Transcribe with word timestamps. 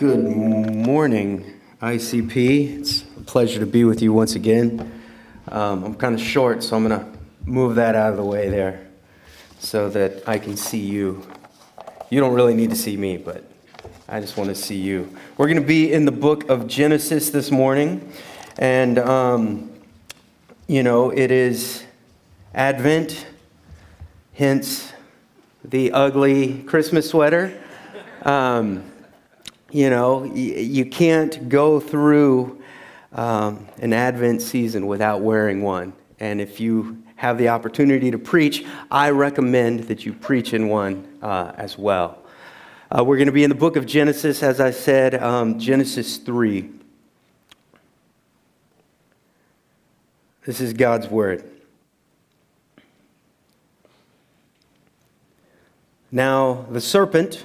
Good 0.00 0.24
morning, 0.24 1.60
ICP. 1.82 2.78
It's 2.78 3.02
a 3.02 3.20
pleasure 3.20 3.60
to 3.60 3.66
be 3.66 3.84
with 3.84 4.00
you 4.00 4.14
once 4.14 4.34
again. 4.34 4.90
Um, 5.48 5.84
I'm 5.84 5.94
kind 5.94 6.14
of 6.14 6.22
short, 6.22 6.62
so 6.62 6.74
I'm 6.74 6.88
going 6.88 6.98
to 6.98 7.18
move 7.44 7.74
that 7.74 7.94
out 7.94 8.12
of 8.12 8.16
the 8.16 8.24
way 8.24 8.48
there 8.48 8.88
so 9.58 9.90
that 9.90 10.26
I 10.26 10.38
can 10.38 10.56
see 10.56 10.78
you. 10.78 11.22
You 12.08 12.18
don't 12.18 12.32
really 12.32 12.54
need 12.54 12.70
to 12.70 12.76
see 12.76 12.96
me, 12.96 13.18
but 13.18 13.44
I 14.08 14.20
just 14.20 14.38
want 14.38 14.48
to 14.48 14.54
see 14.54 14.78
you. 14.78 15.14
We're 15.36 15.48
going 15.48 15.60
to 15.60 15.68
be 15.68 15.92
in 15.92 16.06
the 16.06 16.12
book 16.12 16.48
of 16.48 16.66
Genesis 16.66 17.28
this 17.28 17.50
morning, 17.50 18.10
and, 18.56 18.98
um, 18.98 19.70
you 20.66 20.82
know, 20.82 21.10
it 21.10 21.30
is 21.30 21.84
Advent, 22.54 23.26
hence 24.32 24.94
the 25.62 25.92
ugly 25.92 26.62
Christmas 26.62 27.10
sweater. 27.10 27.62
Um, 28.22 28.89
you 29.70 29.90
know, 29.90 30.24
you 30.24 30.86
can't 30.86 31.48
go 31.48 31.78
through 31.78 32.60
um, 33.12 33.66
an 33.78 33.92
Advent 33.92 34.42
season 34.42 34.86
without 34.86 35.20
wearing 35.20 35.62
one. 35.62 35.92
And 36.18 36.40
if 36.40 36.60
you 36.60 37.02
have 37.16 37.38
the 37.38 37.48
opportunity 37.48 38.10
to 38.10 38.18
preach, 38.18 38.64
I 38.90 39.10
recommend 39.10 39.84
that 39.84 40.04
you 40.04 40.12
preach 40.12 40.54
in 40.54 40.68
one 40.68 41.06
uh, 41.22 41.52
as 41.56 41.78
well. 41.78 42.18
Uh, 42.90 43.04
we're 43.04 43.16
going 43.16 43.26
to 43.26 43.32
be 43.32 43.44
in 43.44 43.50
the 43.50 43.56
book 43.56 43.76
of 43.76 43.86
Genesis, 43.86 44.42
as 44.42 44.60
I 44.60 44.72
said, 44.72 45.14
um, 45.14 45.58
Genesis 45.58 46.16
3. 46.16 46.68
This 50.44 50.60
is 50.60 50.72
God's 50.72 51.06
word. 51.06 51.48
Now, 56.10 56.66
the 56.70 56.80
serpent 56.80 57.44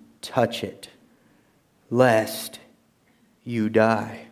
touch 0.21 0.63
it, 0.63 0.89
lest 1.89 2.59
you 3.43 3.69
die. 3.69 4.27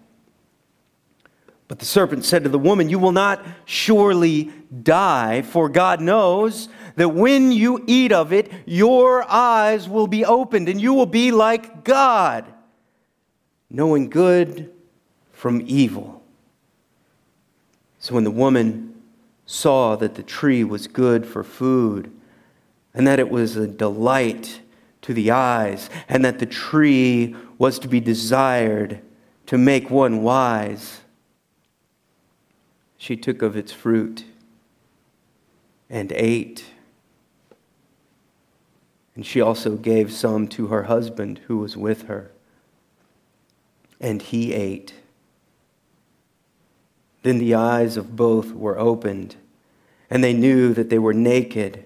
But 1.68 1.78
the 1.78 1.86
serpent 1.86 2.26
said 2.26 2.44
to 2.44 2.50
the 2.50 2.58
woman, 2.60 2.90
You 2.90 2.98
will 2.98 3.12
not 3.12 3.46
surely 3.66 4.52
die, 4.84 5.44
for 5.44 5.70
God 5.70 6.02
knows 6.02 6.68
that 6.96 7.10
when 7.10 7.52
you 7.52 7.84
eat 7.86 8.12
of 8.12 8.34
it, 8.34 8.52
your 8.66 9.24
eyes 9.30 9.88
will 9.88 10.08
be 10.08 10.26
opened, 10.26 10.68
and 10.68 10.82
you 10.82 10.94
will 10.94 11.06
be 11.06 11.32
like 11.32 11.84
God, 11.84 12.46
knowing 13.70 14.10
good 14.10 14.72
from 15.32 15.64
evil. 15.66 16.24
So 18.00 18.16
when 18.16 18.24
the 18.24 18.32
woman 18.32 19.02
saw 19.46 19.96
that 19.96 20.16
the 20.16 20.24
tree 20.24 20.64
was 20.64 20.88
good 20.88 21.26
for 21.26 21.44
food, 21.44 22.12
and 22.96 23.06
that 23.06 23.20
it 23.20 23.30
was 23.30 23.56
a 23.56 23.68
delight 23.68 24.62
to 25.02 25.14
the 25.14 25.32
eyes, 25.32 25.90
and 26.08 26.24
that 26.26 26.40
the 26.40 26.46
tree 26.46 27.36
was 27.58 27.80
to 27.80 27.88
be 27.88 28.00
desired 28.00 29.02
to 29.46 29.58
make 29.58 29.90
one 29.90 30.22
wise. 30.22 31.02
She 32.98 33.16
took 33.16 33.42
of 33.42 33.56
its 33.56 33.72
fruit 33.72 34.26
and 35.90 36.12
ate. 36.12 36.66
And 39.16 39.26
she 39.26 39.42
also 39.42 39.76
gave 39.76 40.12
some 40.12 40.48
to 40.50 40.68
her 40.68 40.84
husband 40.84 41.42
who 41.48 41.58
was 41.58 41.76
with 41.76 42.04
her. 42.04 42.32
And 44.00 44.22
he 44.22 44.54
ate. 44.54 44.94
Then 47.24 47.40
the 47.40 47.56
eyes 47.56 47.98
of 47.98 48.16
both 48.16 48.54
were 48.54 48.80
opened, 48.80 49.36
and 50.10 50.24
they 50.24 50.34
knew 50.34 50.74
that 50.74 50.90
they 50.90 51.00
were 51.00 51.14
naked 51.14 51.86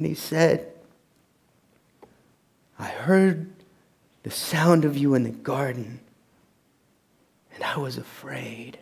And 0.00 0.06
he 0.06 0.14
said, 0.14 0.66
I 2.78 2.86
heard 2.86 3.50
the 4.22 4.30
sound 4.30 4.86
of 4.86 4.96
you 4.96 5.14
in 5.14 5.24
the 5.24 5.30
garden, 5.30 6.00
and 7.54 7.62
I 7.62 7.76
was 7.76 7.98
afraid 7.98 8.78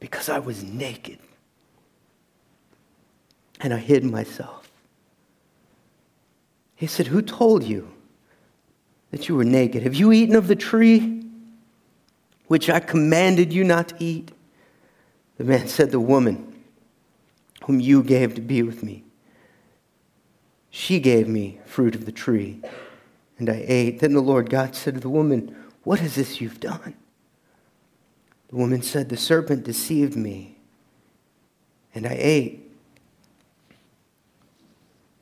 because 0.00 0.28
I 0.28 0.40
was 0.40 0.64
naked 0.64 1.20
and 3.60 3.72
I 3.72 3.78
hid 3.78 4.02
myself. 4.02 4.68
He 6.74 6.88
said, 6.88 7.06
Who 7.06 7.22
told 7.22 7.62
you 7.62 7.92
that 9.12 9.28
you 9.28 9.36
were 9.36 9.44
naked? 9.44 9.84
Have 9.84 9.94
you 9.94 10.10
eaten 10.10 10.34
of 10.34 10.48
the 10.48 10.56
tree 10.56 11.22
which 12.48 12.68
I 12.68 12.80
commanded 12.80 13.52
you 13.52 13.62
not 13.62 13.90
to 13.90 13.96
eat? 14.00 14.32
The 15.38 15.44
man 15.44 15.68
said, 15.68 15.92
The 15.92 16.00
woman 16.00 16.54
whom 17.66 17.80
you 17.80 18.00
gave 18.00 18.34
to 18.34 18.40
be 18.40 18.62
with 18.62 18.84
me. 18.84 19.02
She 20.70 21.00
gave 21.00 21.26
me 21.26 21.58
fruit 21.66 21.96
of 21.96 22.06
the 22.06 22.12
tree, 22.12 22.60
and 23.38 23.50
I 23.50 23.64
ate. 23.66 23.98
Then 23.98 24.12
the 24.12 24.20
Lord 24.20 24.50
God 24.50 24.76
said 24.76 24.94
to 24.94 25.00
the 25.00 25.08
woman, 25.08 25.54
What 25.82 26.00
is 26.00 26.14
this 26.14 26.40
you've 26.40 26.60
done? 26.60 26.94
The 28.48 28.56
woman 28.56 28.82
said, 28.82 29.08
The 29.08 29.16
serpent 29.16 29.64
deceived 29.64 30.16
me, 30.16 30.58
and 31.92 32.06
I 32.06 32.16
ate. 32.16 32.70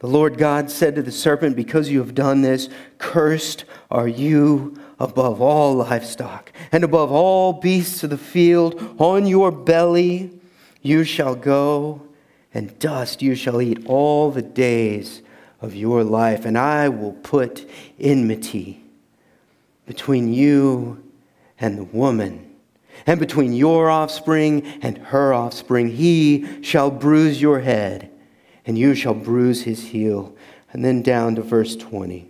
The 0.01 0.07
Lord 0.09 0.37
God 0.37 0.71
said 0.71 0.97
to 0.97 1.03
the 1.03 1.13
serpent, 1.13 1.57
Because 1.57 1.89
you 1.89 2.01
have 2.01 2.15
done 2.15 2.43
this, 2.43 2.69
cursed 2.99 3.65
are 3.91 4.09
you 4.09 4.79
above 4.99 5.41
all 5.41 5.77
livestock 5.77 6.53
and 6.73 6.85
above 6.85 7.11
all 7.11 7.55
beasts 7.55 8.05
of 8.05 8.11
the 8.11 8.19
field. 8.19 8.97
On 8.99 9.27
your 9.27 9.51
belly 9.51 10.39
you 10.83 11.05
shall 11.05 11.35
go 11.35 12.03
and 12.55 12.79
dust 12.79 13.21
you 13.21 13.35
shall 13.35 13.61
eat 13.61 13.85
all 13.87 14.31
the 14.31 14.43
days 14.43 15.21
of 15.61 15.75
your 15.75 16.05
life, 16.05 16.45
and 16.45 16.57
I 16.57 16.89
will 16.89 17.13
put 17.13 17.69
enmity 17.99 18.83
between 19.87 20.33
you 20.33 21.03
and 21.59 21.77
the 21.77 21.85
woman, 21.85 22.55
and 23.07 23.19
between 23.19 23.53
your 23.53 23.91
offspring 23.91 24.65
and 24.83 24.97
her 24.99 25.35
offspring. 25.35 25.89
He 25.89 26.63
shall 26.63 26.91
bruise 26.91 27.43
your 27.43 27.61
head, 27.61 28.11
and 28.65 28.79
you 28.79 28.95
shall 28.95 29.15
bruise 29.15 29.63
his 29.65 29.89
heel. 29.89 30.35
And 30.73 30.85
then 30.85 31.03
down 31.03 31.37
to 31.37 31.43
verse 31.43 31.77
20. 31.77 32.29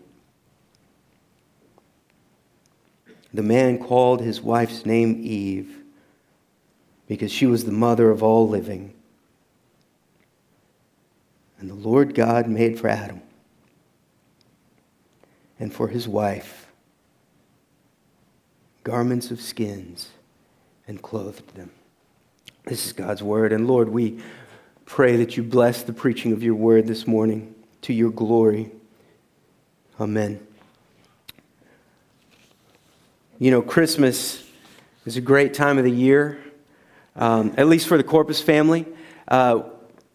The 3.32 3.42
man 3.42 3.78
called 3.78 4.20
his 4.20 4.42
wife's 4.42 4.84
name 4.84 5.18
Eve 5.24 5.82
because 7.08 7.32
she 7.32 7.46
was 7.46 7.64
the 7.64 7.72
mother 7.72 8.10
of 8.10 8.22
all 8.22 8.48
living. 8.48 8.94
And 11.58 11.70
the 11.70 11.74
Lord 11.74 12.14
God 12.14 12.48
made 12.48 12.78
for 12.78 12.88
Adam 12.88 13.22
and 15.58 15.72
for 15.72 15.88
his 15.88 16.08
wife 16.08 16.64
garments 18.82 19.30
of 19.30 19.40
skins 19.40 20.10
and 20.86 21.00
clothed 21.00 21.54
them. 21.56 21.70
This 22.64 22.86
is 22.86 22.92
God's 22.92 23.22
word. 23.22 23.52
And 23.52 23.66
Lord, 23.66 23.88
we 23.88 24.20
pray 24.84 25.16
that 25.16 25.36
you 25.36 25.42
bless 25.42 25.82
the 25.82 25.92
preaching 25.92 26.32
of 26.32 26.42
your 26.42 26.54
word 26.54 26.86
this 26.86 27.06
morning 27.06 27.54
to 27.82 27.94
your 27.94 28.10
glory. 28.10 28.70
Amen. 29.98 30.46
You 33.38 33.50
know, 33.50 33.62
Christmas 33.62 34.46
is 35.06 35.16
a 35.16 35.20
great 35.20 35.54
time 35.54 35.78
of 35.78 35.84
the 35.84 35.90
year, 35.90 36.38
um, 37.16 37.54
at 37.56 37.66
least 37.66 37.88
for 37.88 37.96
the 37.96 38.04
Corpus 38.04 38.40
family. 38.40 38.86
Uh, 39.26 39.62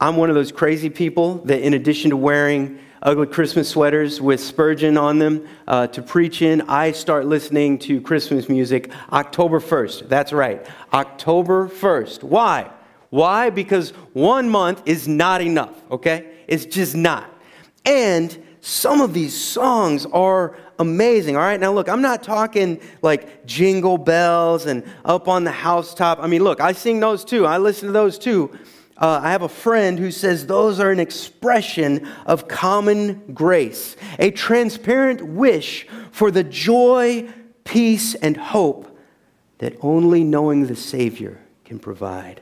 I'm 0.01 0.15
one 0.15 0.29
of 0.29 0.35
those 0.35 0.53
crazy 0.53 0.89
people 0.89 1.39
that, 1.39 1.61
in 1.61 1.73
addition 1.73 2.11
to 2.11 2.15
wearing 2.17 2.79
ugly 3.01 3.27
Christmas 3.27 3.67
sweaters 3.67 4.21
with 4.21 4.39
Spurgeon 4.39 4.97
on 4.97 5.19
them 5.19 5.45
uh, 5.67 5.87
to 5.87 6.01
preach 6.01 6.41
in, 6.41 6.61
I 6.69 6.93
start 6.93 7.25
listening 7.25 7.77
to 7.79 7.99
Christmas 7.99 8.47
music 8.47 8.91
October 9.11 9.59
1st. 9.59 10.07
That's 10.07 10.31
right, 10.31 10.65
October 10.93 11.67
1st. 11.67 12.23
Why? 12.23 12.71
Why? 13.09 13.49
Because 13.49 13.89
one 14.13 14.47
month 14.47 14.83
is 14.85 15.05
not 15.05 15.41
enough, 15.41 15.75
okay? 15.91 16.31
It's 16.47 16.63
just 16.63 16.95
not. 16.95 17.29
And 17.83 18.41
some 18.61 19.01
of 19.01 19.13
these 19.13 19.35
songs 19.35 20.05
are 20.05 20.57
amazing. 20.79 21.35
All 21.35 21.41
right, 21.41 21.59
now 21.59 21.73
look, 21.73 21.89
I'm 21.89 22.01
not 22.01 22.23
talking 22.23 22.79
like 23.01 23.45
jingle 23.45 23.97
bells 23.97 24.65
and 24.65 24.85
up 25.03 25.27
on 25.27 25.43
the 25.43 25.51
housetop. 25.51 26.19
I 26.21 26.27
mean, 26.27 26.41
look, 26.41 26.61
I 26.61 26.71
sing 26.71 27.01
those 27.01 27.25
too, 27.25 27.45
I 27.45 27.57
listen 27.57 27.87
to 27.87 27.91
those 27.91 28.17
too. 28.17 28.57
Uh, 28.99 29.21
I 29.23 29.31
have 29.31 29.43
a 29.43 29.49
friend 29.49 29.97
who 29.97 30.11
says 30.11 30.45
those 30.45 30.79
are 30.81 30.91
an 30.91 30.99
expression 30.99 32.05
of 32.25 32.49
common 32.49 33.33
grace, 33.33 33.95
a 34.19 34.29
transparent 34.29 35.21
wish 35.21 35.87
for 36.11 36.29
the 36.31 36.43
joy, 36.43 37.29
peace, 37.63 38.13
and 38.15 38.35
hope 38.35 38.97
that 39.59 39.77
only 39.81 40.25
knowing 40.25 40.67
the 40.67 40.75
Savior 40.75 41.39
can 41.63 41.79
provide. 41.79 42.41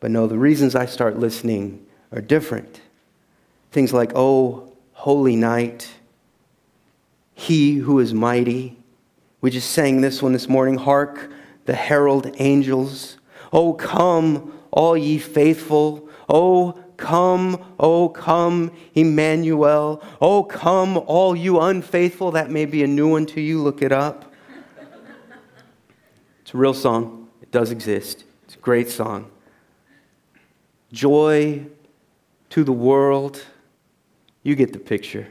But 0.00 0.10
no, 0.10 0.26
the 0.26 0.38
reasons 0.38 0.74
I 0.74 0.86
start 0.86 1.18
listening 1.18 1.86
are 2.10 2.20
different. 2.20 2.80
Things 3.70 3.92
like, 3.92 4.12
oh, 4.16 4.72
holy 4.92 5.36
night, 5.36 5.88
he 7.34 7.76
who 7.76 8.00
is 8.00 8.12
mighty. 8.12 8.76
We 9.40 9.50
just 9.50 9.70
sang 9.70 10.00
this 10.00 10.20
one 10.20 10.32
this 10.32 10.48
morning. 10.48 10.76
Hark, 10.76 11.30
the 11.64 11.74
herald 11.74 12.34
angels. 12.38 13.18
Oh, 13.52 13.72
come, 13.74 14.52
all 14.74 14.96
ye 14.96 15.18
faithful. 15.18 16.08
Oh, 16.28 16.76
come, 16.96 17.64
oh, 17.78 18.08
come, 18.08 18.72
Emmanuel. 18.94 20.02
Oh, 20.20 20.42
come, 20.42 20.98
all 20.98 21.36
you 21.36 21.60
unfaithful. 21.60 22.32
That 22.32 22.50
may 22.50 22.66
be 22.66 22.82
a 22.82 22.88
new 22.88 23.08
one 23.08 23.24
to 23.26 23.40
you. 23.40 23.62
Look 23.62 23.82
it 23.82 23.92
up. 23.92 24.32
It's 26.42 26.52
a 26.52 26.56
real 26.56 26.74
song, 26.74 27.28
it 27.40 27.52
does 27.52 27.70
exist. 27.70 28.24
It's 28.44 28.56
a 28.56 28.58
great 28.58 28.90
song. 28.90 29.30
Joy 30.92 31.66
to 32.50 32.64
the 32.64 32.72
world. 32.72 33.44
You 34.42 34.56
get 34.56 34.72
the 34.72 34.80
picture. 34.80 35.28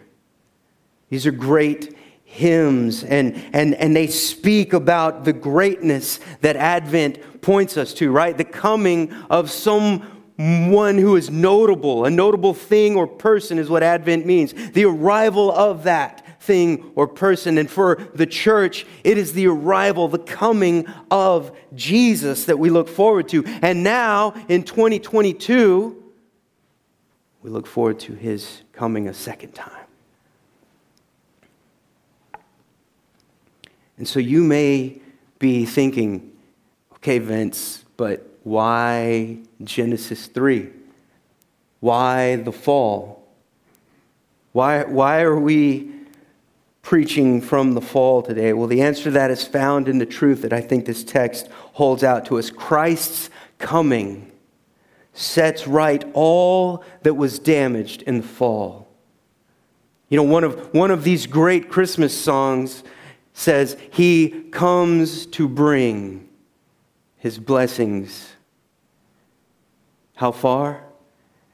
These 1.09 1.27
are 1.27 1.31
great 1.31 1.95
hymns, 2.33 3.03
and, 3.03 3.35
and, 3.53 3.75
and 3.75 3.95
they 3.95 4.07
speak 4.07 4.73
about 4.73 5.23
the 5.23 5.33
greatness 5.33 6.19
that 6.41 6.55
Advent 6.55 7.41
points 7.41 7.77
us 7.77 7.93
to, 7.93 8.11
right? 8.11 8.35
The 8.35 8.43
coming 8.43 9.13
of 9.29 9.51
someone 9.51 10.01
who 10.97 11.15
is 11.15 11.29
notable. 11.29 12.05
A 12.05 12.09
notable 12.09 12.55
thing 12.55 12.95
or 12.95 13.05
person 13.05 13.59
is 13.59 13.69
what 13.69 13.83
Advent 13.83 14.25
means. 14.25 14.53
The 14.71 14.85
arrival 14.85 15.51
of 15.51 15.83
that 15.83 16.41
thing 16.41 16.91
or 16.95 17.07
person. 17.07 17.59
And 17.59 17.69
for 17.69 17.97
the 18.15 18.25
church, 18.25 18.87
it 19.03 19.19
is 19.19 19.33
the 19.33 19.45
arrival, 19.45 20.07
the 20.07 20.17
coming 20.17 20.87
of 21.11 21.55
Jesus 21.75 22.45
that 22.45 22.57
we 22.57 22.71
look 22.71 22.89
forward 22.89 23.29
to. 23.29 23.43
And 23.61 23.83
now 23.83 24.33
in 24.49 24.63
2022, 24.63 26.03
we 27.43 27.49
look 27.51 27.67
forward 27.67 27.99
to 27.99 28.13
his 28.13 28.63
coming 28.71 29.07
a 29.07 29.13
second 29.13 29.53
time. 29.53 29.82
And 34.03 34.07
so 34.09 34.19
you 34.19 34.43
may 34.43 34.99
be 35.39 35.65
thinking, 35.65 36.33
okay, 36.95 37.19
Vince, 37.19 37.85
but 37.95 38.37
why 38.43 39.37
Genesis 39.63 40.27
3? 40.27 40.69
Why 41.79 42.35
the 42.35 42.51
fall? 42.51 43.25
Why, 44.51 44.83
why 44.83 45.21
are 45.21 45.39
we 45.39 45.89
preaching 46.81 47.39
from 47.39 47.75
the 47.75 47.79
fall 47.79 48.21
today? 48.21 48.51
Well, 48.51 48.67
the 48.67 48.81
answer 48.81 49.05
to 49.05 49.11
that 49.11 49.31
is 49.31 49.47
found 49.47 49.87
in 49.87 49.99
the 49.99 50.05
truth 50.05 50.41
that 50.41 50.51
I 50.51 50.59
think 50.59 50.85
this 50.85 51.05
text 51.05 51.47
holds 51.71 52.03
out 52.03 52.25
to 52.25 52.37
us. 52.37 52.49
Christ's 52.49 53.29
coming 53.57 54.33
sets 55.13 55.65
right 55.65 56.03
all 56.13 56.83
that 57.03 57.13
was 57.13 57.39
damaged 57.39 58.01
in 58.01 58.17
the 58.17 58.27
fall. 58.27 58.89
You 60.09 60.17
know, 60.17 60.23
one 60.23 60.43
of, 60.43 60.73
one 60.73 60.91
of 60.91 61.05
these 61.05 61.25
great 61.25 61.69
Christmas 61.69 62.13
songs 62.13 62.83
says, 63.33 63.77
He 63.91 64.43
comes 64.51 65.25
to 65.27 65.47
bring 65.47 66.29
His 67.17 67.39
blessings. 67.39 68.33
How 70.15 70.31
far? 70.31 70.83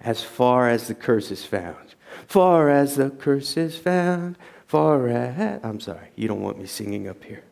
As 0.02 0.24
far 0.24 0.70
as 0.70 0.88
the 0.88 0.96
curse 0.96 1.32
is 1.32 1.46
found. 1.46 1.96
Far 2.28 2.70
as 2.70 2.96
the 2.96 3.10
curse 3.10 3.58
is 3.58 3.78
found, 3.78 4.38
far 4.66 5.08
as. 5.08 5.60
I'm 5.64 5.80
sorry, 5.80 6.10
you 6.16 6.28
don't 6.28 6.42
want 6.42 6.58
me 6.60 6.66
singing 6.66 7.08
up 7.08 7.24
here. 7.24 7.44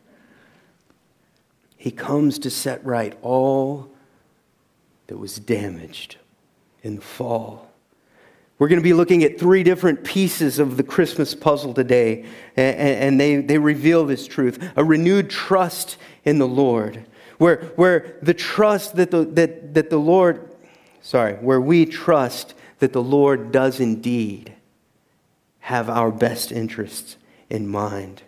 He 1.76 1.90
comes 1.90 2.38
to 2.40 2.50
set 2.50 2.84
right 2.84 3.16
all 3.22 3.90
that 5.06 5.16
was 5.16 5.38
damaged 5.38 6.16
in 6.82 6.96
the 6.96 7.02
fall. 7.02 7.67
We're 8.58 8.68
going 8.68 8.80
to 8.80 8.84
be 8.84 8.92
looking 8.92 9.22
at 9.22 9.38
three 9.38 9.62
different 9.62 10.02
pieces 10.02 10.58
of 10.58 10.76
the 10.76 10.82
Christmas 10.82 11.32
puzzle 11.34 11.74
today, 11.74 12.24
and 12.56 13.20
they, 13.20 13.36
they 13.36 13.58
reveal 13.58 14.04
this 14.04 14.26
truth 14.26 14.72
a 14.76 14.82
renewed 14.82 15.30
trust 15.30 15.96
in 16.24 16.38
the 16.38 16.48
Lord, 16.48 17.04
where, 17.38 17.58
where 17.76 18.18
the 18.20 18.34
trust 18.34 18.96
that 18.96 19.12
the, 19.12 19.24
that, 19.24 19.74
that 19.74 19.90
the 19.90 19.98
Lord, 19.98 20.50
sorry, 21.00 21.34
where 21.34 21.60
we 21.60 21.86
trust 21.86 22.54
that 22.80 22.92
the 22.92 23.02
Lord 23.02 23.52
does 23.52 23.78
indeed 23.78 24.52
have 25.60 25.88
our 25.88 26.10
best 26.10 26.50
interests 26.50 27.16
in 27.48 27.68
mind. 27.68 28.22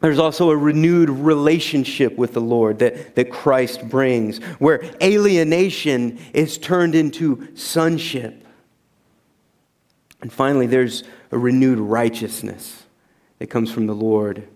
There's 0.00 0.18
also 0.18 0.50
a 0.50 0.56
renewed 0.56 1.10
relationship 1.10 2.16
with 2.16 2.34
the 2.34 2.40
Lord 2.40 2.80
that, 2.80 3.14
that 3.14 3.30
Christ 3.30 3.88
brings, 3.88 4.38
where 4.58 4.82
alienation 5.00 6.18
is 6.32 6.58
turned 6.58 6.94
into 6.94 7.56
sonship. 7.56 8.43
And 10.24 10.32
finally, 10.32 10.66
there's 10.66 11.04
a 11.32 11.36
renewed 11.36 11.78
righteousness 11.78 12.84
that 13.38 13.48
comes 13.48 13.70
from 13.70 13.86
the 13.86 13.94
Lord 13.94 14.48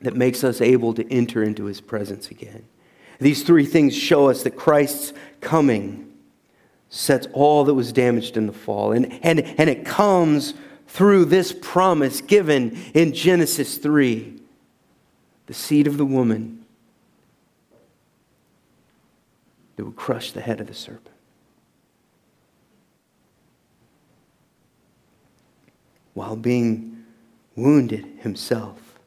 that 0.00 0.16
makes 0.16 0.42
us 0.42 0.60
able 0.60 0.94
to 0.94 1.08
enter 1.12 1.44
into 1.44 1.66
his 1.66 1.80
presence 1.80 2.32
again. 2.32 2.64
These 3.20 3.44
three 3.44 3.66
things 3.66 3.96
show 3.96 4.28
us 4.28 4.42
that 4.42 4.56
Christ's 4.56 5.12
coming 5.40 6.12
sets 6.88 7.28
all 7.32 7.62
that 7.66 7.74
was 7.74 7.92
damaged 7.92 8.36
in 8.36 8.48
the 8.48 8.52
fall. 8.52 8.90
And, 8.90 9.16
and, 9.22 9.38
and 9.38 9.70
it 9.70 9.86
comes 9.86 10.54
through 10.88 11.26
this 11.26 11.52
promise 11.52 12.20
given 12.20 12.76
in 12.92 13.14
Genesis 13.14 13.78
3 13.78 14.40
the 15.46 15.54
seed 15.54 15.86
of 15.86 15.98
the 15.98 16.04
woman 16.04 16.64
that 19.76 19.84
would 19.84 19.94
crush 19.94 20.32
the 20.32 20.40
head 20.40 20.60
of 20.60 20.66
the 20.66 20.74
serpent. 20.74 21.09
While 26.14 26.36
being 26.36 27.04
wounded 27.56 28.04
himself. 28.20 28.98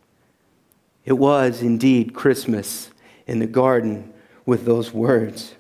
It 1.06 1.14
was 1.14 1.62
indeed 1.62 2.14
Christmas 2.14 2.90
in 3.28 3.40
the 3.40 3.48
garden 3.48 4.14
with 4.46 4.66
those 4.66 4.94
words. 4.94 5.56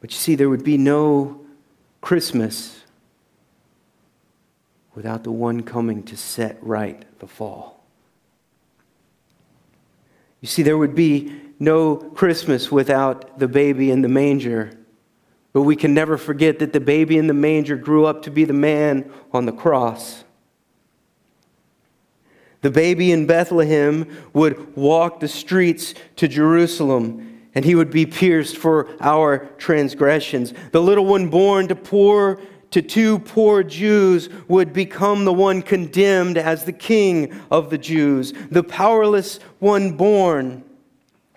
But 0.00 0.10
you 0.10 0.16
see, 0.16 0.34
there 0.34 0.48
would 0.48 0.64
be 0.64 0.78
no 0.78 1.40
Christmas 2.00 2.80
without 4.94 5.24
the 5.24 5.32
one 5.32 5.62
coming 5.62 6.02
to 6.04 6.16
set 6.16 6.58
right 6.62 7.04
the 7.18 7.26
fall. 7.26 7.84
You 10.40 10.48
see, 10.48 10.62
there 10.62 10.76
would 10.76 10.94
be 10.94 11.40
no 11.58 11.96
Christmas 11.96 12.72
without 12.72 13.38
the 13.38 13.46
baby 13.46 13.90
in 13.90 14.02
the 14.02 14.08
manger 14.08 14.72
but 15.52 15.62
we 15.62 15.76
can 15.76 15.92
never 15.92 16.16
forget 16.16 16.58
that 16.60 16.72
the 16.72 16.80
baby 16.80 17.18
in 17.18 17.26
the 17.26 17.34
manger 17.34 17.76
grew 17.76 18.06
up 18.06 18.22
to 18.22 18.30
be 18.30 18.44
the 18.44 18.52
man 18.52 19.10
on 19.32 19.44
the 19.44 19.52
cross. 19.52 20.24
The 22.62 22.70
baby 22.70 23.12
in 23.12 23.26
Bethlehem 23.26 24.08
would 24.32 24.76
walk 24.76 25.20
the 25.20 25.28
streets 25.28 25.94
to 26.16 26.28
Jerusalem 26.28 27.28
and 27.54 27.64
he 27.64 27.74
would 27.74 27.90
be 27.90 28.06
pierced 28.06 28.56
for 28.56 28.88
our 29.00 29.40
transgressions. 29.58 30.54
The 30.70 30.80
little 30.80 31.04
one 31.04 31.28
born 31.28 31.68
to 31.68 31.74
poor 31.74 32.40
to 32.70 32.80
two 32.80 33.18
poor 33.18 33.62
Jews 33.62 34.30
would 34.48 34.72
become 34.72 35.26
the 35.26 35.32
one 35.32 35.60
condemned 35.60 36.38
as 36.38 36.64
the 36.64 36.72
king 36.72 37.38
of 37.50 37.68
the 37.68 37.76
Jews. 37.76 38.32
The 38.50 38.62
powerless 38.62 39.38
one 39.58 39.98
born 39.98 40.64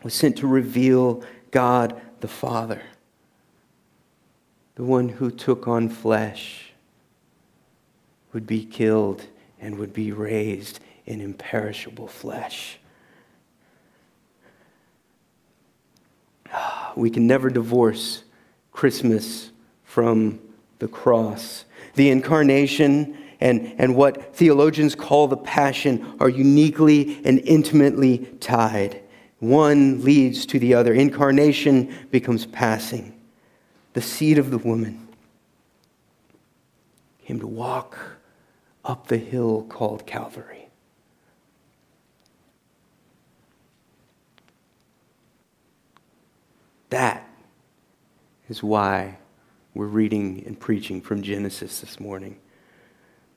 was 0.04 0.14
sent 0.14 0.38
to 0.38 0.48
reveal 0.48 1.24
God 1.52 2.00
the 2.22 2.30
Father 2.30 2.82
the 4.76 4.84
one 4.84 5.10
who 5.10 5.32
took 5.32 5.68
on 5.68 5.90
flesh, 5.90 6.74
would 8.34 8.46
be 8.46 8.66
killed 8.66 9.26
and 9.62 9.78
would 9.78 9.94
be 9.94 10.12
raised 10.12 10.82
in 11.06 11.22
imperishable 11.22 12.08
flesh. 12.08 12.78
Ah, 16.52 16.92
we 16.98 17.10
can 17.10 17.26
never 17.26 17.50
divorce 17.50 18.24
Christmas 18.74 19.52
from 19.86 20.40
the 20.80 20.88
cross. 20.88 21.64
The 21.94 22.10
incarnation 22.10 23.18
and, 23.40 23.74
and 23.78 23.96
what 23.96 24.36
theologians 24.36 24.96
call 24.96 25.28
the 25.28 25.38
passion 25.38 26.16
are 26.20 26.30
uniquely 26.30 27.22
and 27.24 27.40
intimately 27.40 28.18
tied. 28.42 29.02
One 29.40 30.04
leads 30.04 30.46
to 30.48 30.60
the 30.60 30.74
other. 30.74 30.94
Incarnation 30.94 31.94
becomes 32.12 32.46
passion. 32.46 33.14
The 33.96 34.02
seed 34.02 34.38
of 34.38 34.52
the 34.52 34.58
woman 34.58 35.08
came 37.26 37.40
to 37.40 37.48
walk 37.48 37.98
up 38.84 39.08
the 39.08 39.18
hill 39.18 39.66
called 39.70 40.06
Calvary. 40.06 40.68
That 46.90 47.26
is 48.50 48.62
why 48.62 49.18
we're 49.74 49.86
reading 49.86 50.44
and 50.46 50.60
preaching 50.60 51.00
from 51.00 51.24
Genesis 51.24 51.80
this 51.80 51.98
morning. 51.98 52.38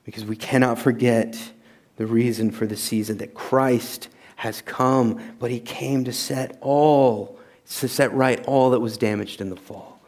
Because 0.03 0.25
we 0.25 0.35
cannot 0.35 0.77
forget 0.77 1.53
the 1.95 2.05
reason 2.05 2.51
for 2.51 2.67
the 2.67 2.75
season 2.75 3.19
that 3.19 3.33
Christ 3.33 4.09
has 4.35 4.61
come, 4.61 5.35
but 5.39 5.51
he 5.51 5.61
came 5.61 6.03
to 6.03 6.11
set 6.11 6.57
all, 6.59 7.39
to 7.77 7.87
set 7.87 8.13
right 8.13 8.45
all 8.45 8.71
that 8.71 8.81
was 8.81 8.97
damaged 8.97 9.39
in 9.39 9.49
the 9.49 9.55
fall. 9.55 9.98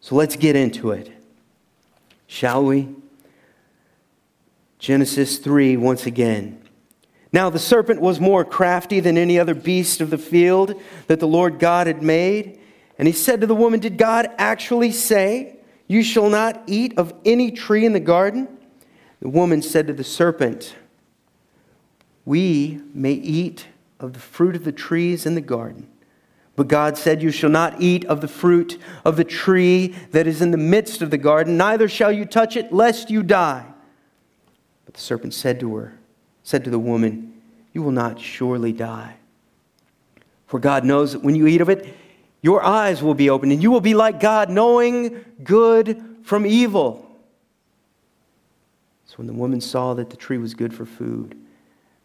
So 0.00 0.14
let's 0.14 0.36
get 0.36 0.56
into 0.56 0.90
it. 0.92 1.12
Shall 2.26 2.64
we? 2.64 2.88
Genesis 4.78 5.38
3, 5.38 5.76
once 5.76 6.06
again. 6.06 6.62
Now 7.32 7.50
the 7.50 7.58
serpent 7.58 8.00
was 8.00 8.18
more 8.18 8.44
crafty 8.44 9.00
than 9.00 9.18
any 9.18 9.38
other 9.38 9.54
beast 9.54 10.00
of 10.00 10.10
the 10.10 10.18
field 10.18 10.80
that 11.06 11.20
the 11.20 11.28
Lord 11.28 11.58
God 11.58 11.86
had 11.86 12.02
made. 12.02 12.58
And 12.98 13.06
he 13.06 13.12
said 13.12 13.40
to 13.42 13.46
the 13.46 13.54
woman, 13.54 13.78
Did 13.80 13.98
God 13.98 14.30
actually 14.38 14.92
say, 14.92 15.56
You 15.86 16.02
shall 16.02 16.30
not 16.30 16.62
eat 16.66 16.98
of 16.98 17.12
any 17.24 17.50
tree 17.50 17.84
in 17.84 17.92
the 17.92 18.00
garden? 18.00 18.48
The 19.20 19.28
woman 19.28 19.60
said 19.60 19.86
to 19.88 19.92
the 19.92 20.04
serpent, 20.04 20.74
We 22.24 22.80
may 22.94 23.12
eat 23.12 23.66
of 24.00 24.14
the 24.14 24.18
fruit 24.18 24.56
of 24.56 24.64
the 24.64 24.72
trees 24.72 25.26
in 25.26 25.34
the 25.34 25.40
garden. 25.42 25.89
But 26.60 26.68
God 26.68 26.98
said, 26.98 27.22
You 27.22 27.30
shall 27.30 27.48
not 27.48 27.80
eat 27.80 28.04
of 28.04 28.20
the 28.20 28.28
fruit 28.28 28.78
of 29.02 29.16
the 29.16 29.24
tree 29.24 29.94
that 30.10 30.26
is 30.26 30.42
in 30.42 30.50
the 30.50 30.58
midst 30.58 31.00
of 31.00 31.10
the 31.10 31.16
garden, 31.16 31.56
neither 31.56 31.88
shall 31.88 32.12
you 32.12 32.26
touch 32.26 32.54
it, 32.54 32.70
lest 32.70 33.08
you 33.08 33.22
die. 33.22 33.64
But 34.84 34.92
the 34.92 35.00
serpent 35.00 35.32
said 35.32 35.58
to 35.60 35.74
her, 35.76 35.94
said 36.42 36.62
to 36.64 36.70
the 36.70 36.78
woman, 36.78 37.40
You 37.72 37.82
will 37.82 37.92
not 37.92 38.20
surely 38.20 38.74
die. 38.74 39.16
For 40.48 40.60
God 40.60 40.84
knows 40.84 41.14
that 41.14 41.22
when 41.22 41.34
you 41.34 41.46
eat 41.46 41.62
of 41.62 41.70
it, 41.70 41.96
your 42.42 42.62
eyes 42.62 43.02
will 43.02 43.14
be 43.14 43.30
opened, 43.30 43.52
and 43.52 43.62
you 43.62 43.70
will 43.70 43.80
be 43.80 43.94
like 43.94 44.20
God, 44.20 44.50
knowing 44.50 45.24
good 45.42 46.18
from 46.24 46.44
evil. 46.44 47.10
So 49.06 49.14
when 49.16 49.26
the 49.26 49.32
woman 49.32 49.62
saw 49.62 49.94
that 49.94 50.10
the 50.10 50.16
tree 50.18 50.36
was 50.36 50.52
good 50.52 50.74
for 50.74 50.84
food, 50.84 51.38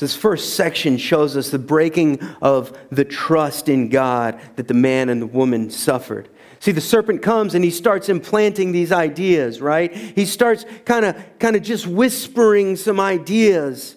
This 0.00 0.16
first 0.16 0.54
section 0.54 0.96
shows 0.96 1.36
us 1.36 1.50
the 1.50 1.58
breaking 1.58 2.20
of 2.40 2.76
the 2.90 3.04
trust 3.04 3.68
in 3.68 3.90
God 3.90 4.40
that 4.56 4.66
the 4.66 4.74
man 4.74 5.10
and 5.10 5.20
the 5.20 5.26
woman 5.26 5.68
suffered. 5.70 6.30
See, 6.58 6.72
the 6.72 6.80
serpent 6.80 7.22
comes 7.22 7.54
and 7.54 7.62
he 7.62 7.70
starts 7.70 8.08
implanting 8.08 8.72
these 8.72 8.92
ideas, 8.92 9.60
right? 9.60 9.94
He 9.94 10.24
starts 10.24 10.64
kind 10.86 11.04
of 11.04 11.38
kind 11.38 11.54
of 11.54 11.62
just 11.62 11.86
whispering 11.86 12.76
some 12.76 12.98
ideas. 12.98 13.96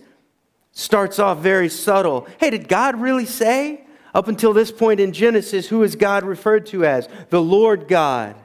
Starts 0.73 1.19
off 1.19 1.39
very 1.39 1.69
subtle. 1.69 2.27
Hey, 2.37 2.49
did 2.49 2.67
God 2.67 2.99
really 2.99 3.25
say? 3.25 3.85
Up 4.13 4.27
until 4.27 4.53
this 4.53 4.71
point 4.71 4.99
in 4.99 5.11
Genesis, 5.11 5.67
who 5.67 5.83
is 5.83 5.95
God 5.95 6.23
referred 6.23 6.65
to 6.67 6.85
as? 6.85 7.07
The 7.29 7.41
Lord 7.41 7.87
God. 7.87 8.35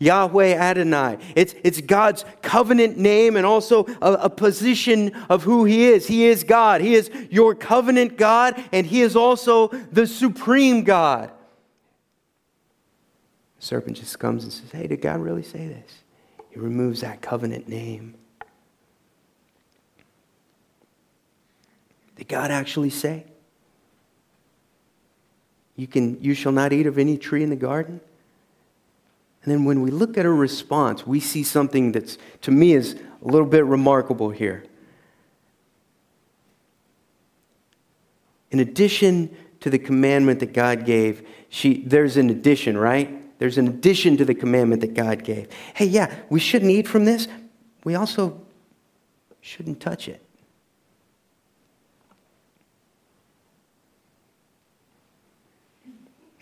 Yahweh 0.00 0.54
Adonai. 0.54 1.18
It's, 1.36 1.54
it's 1.62 1.80
God's 1.82 2.24
covenant 2.40 2.96
name 2.96 3.36
and 3.36 3.44
also 3.44 3.84
a, 4.00 4.12
a, 4.14 4.30
position 4.30 5.12
of 5.28 5.42
who 5.42 5.66
He 5.66 5.84
is. 5.84 6.08
He 6.08 6.24
is 6.24 6.42
God. 6.42 6.80
He 6.80 6.94
is 6.94 7.10
your 7.30 7.54
covenant 7.54 8.16
God, 8.16 8.60
and 8.72 8.86
He 8.86 9.02
is 9.02 9.14
also 9.14 9.68
the 9.68 10.06
supreme 10.06 10.84
God. 10.84 11.30
The 13.58 13.66
serpent 13.66 13.98
just 13.98 14.18
comes 14.18 14.42
and 14.42 14.52
says, 14.52 14.72
Hey, 14.72 14.86
did 14.86 15.02
God 15.02 15.20
really 15.20 15.42
say 15.42 15.68
this? 15.68 15.92
He 16.48 16.58
removes 16.58 17.02
that 17.02 17.20
covenant 17.20 17.68
name. 17.68 18.14
Did 22.16 22.26
God 22.26 22.50
actually 22.50 22.90
say? 22.90 23.26
You, 25.76 25.86
can, 25.86 26.22
you 26.22 26.32
shall 26.32 26.52
not 26.52 26.72
eat 26.72 26.86
of 26.86 26.96
any 26.96 27.18
tree 27.18 27.42
in 27.42 27.50
the 27.50 27.56
garden? 27.56 28.00
And 29.42 29.52
then 29.52 29.64
when 29.64 29.80
we 29.80 29.90
look 29.90 30.18
at 30.18 30.24
her 30.24 30.34
response, 30.34 31.06
we 31.06 31.18
see 31.18 31.42
something 31.42 31.92
that's, 31.92 32.18
to 32.42 32.50
me, 32.50 32.74
is 32.74 32.94
a 33.22 33.26
little 33.26 33.46
bit 33.46 33.64
remarkable 33.64 34.30
here. 34.30 34.64
In 38.50 38.60
addition 38.60 39.34
to 39.60 39.70
the 39.70 39.78
commandment 39.78 40.40
that 40.40 40.52
God 40.52 40.84
gave, 40.84 41.26
she, 41.48 41.82
there's 41.82 42.16
an 42.16 42.28
addition, 42.28 42.76
right? 42.76 43.16
There's 43.38 43.56
an 43.56 43.68
addition 43.68 44.16
to 44.18 44.24
the 44.24 44.34
commandment 44.34 44.82
that 44.82 44.92
God 44.92 45.24
gave. 45.24 45.48
Hey, 45.74 45.86
yeah, 45.86 46.14
we 46.28 46.40
shouldn't 46.40 46.70
eat 46.70 46.86
from 46.86 47.06
this. 47.06 47.26
We 47.84 47.94
also 47.94 48.42
shouldn't 49.40 49.80
touch 49.80 50.08
it. 50.08 50.22